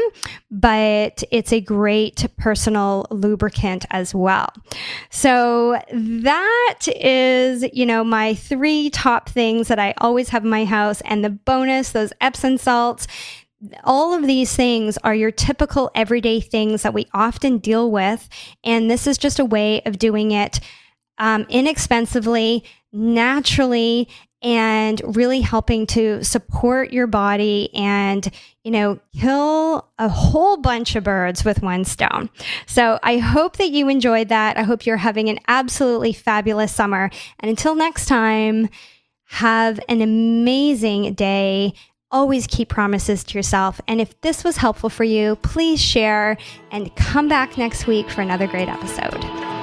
But 0.50 1.22
it's 1.30 1.52
a 1.52 1.60
great 1.60 2.26
personal 2.36 3.06
lubricant 3.10 3.86
as 3.90 4.12
well. 4.12 4.48
So 5.10 5.80
that 5.92 6.88
is, 6.96 7.64
you 7.72 7.86
know, 7.86 8.02
my 8.02 8.34
three 8.34 8.90
top 8.90 9.28
things 9.28 9.68
that 9.68 9.78
I 9.78 9.94
always 9.98 10.30
have 10.30 10.42
in 10.42 10.50
my 10.50 10.64
house, 10.64 11.00
and 11.02 11.24
the 11.24 11.30
bonus, 11.30 11.92
those 11.92 12.12
Epsom 12.20 12.58
salts 12.58 13.06
all 13.84 14.14
of 14.14 14.26
these 14.26 14.54
things 14.54 14.98
are 14.98 15.14
your 15.14 15.30
typical 15.30 15.90
everyday 15.94 16.40
things 16.40 16.82
that 16.82 16.94
we 16.94 17.06
often 17.12 17.58
deal 17.58 17.90
with. 17.90 18.28
And 18.62 18.90
this 18.90 19.06
is 19.06 19.18
just 19.18 19.38
a 19.38 19.44
way 19.44 19.82
of 19.82 19.98
doing 19.98 20.30
it 20.30 20.60
um, 21.18 21.46
inexpensively, 21.48 22.64
naturally, 22.92 24.08
and 24.40 25.02
really 25.16 25.40
helping 25.40 25.84
to 25.84 26.22
support 26.22 26.92
your 26.92 27.08
body 27.08 27.74
and, 27.74 28.30
you 28.62 28.70
know, 28.70 29.00
kill 29.18 29.88
a 29.98 30.08
whole 30.08 30.56
bunch 30.56 30.94
of 30.94 31.02
birds 31.02 31.44
with 31.44 31.60
one 31.60 31.84
stone. 31.84 32.30
So 32.66 33.00
I 33.02 33.18
hope 33.18 33.56
that 33.56 33.70
you 33.70 33.88
enjoyed 33.88 34.28
that. 34.28 34.56
I 34.56 34.62
hope 34.62 34.86
you're 34.86 34.96
having 34.96 35.28
an 35.28 35.40
absolutely 35.48 36.12
fabulous 36.12 36.72
summer. 36.72 37.10
And 37.40 37.50
until 37.50 37.74
next 37.74 38.06
time, 38.06 38.68
have 39.24 39.80
an 39.88 40.00
amazing 40.00 41.14
day. 41.14 41.74
Always 42.10 42.46
keep 42.46 42.68
promises 42.68 43.22
to 43.24 43.38
yourself. 43.38 43.80
And 43.86 44.00
if 44.00 44.18
this 44.22 44.42
was 44.44 44.56
helpful 44.56 44.88
for 44.88 45.04
you, 45.04 45.36
please 45.36 45.80
share 45.80 46.38
and 46.70 46.94
come 46.96 47.28
back 47.28 47.58
next 47.58 47.86
week 47.86 48.08
for 48.08 48.22
another 48.22 48.46
great 48.46 48.68
episode. 48.68 49.57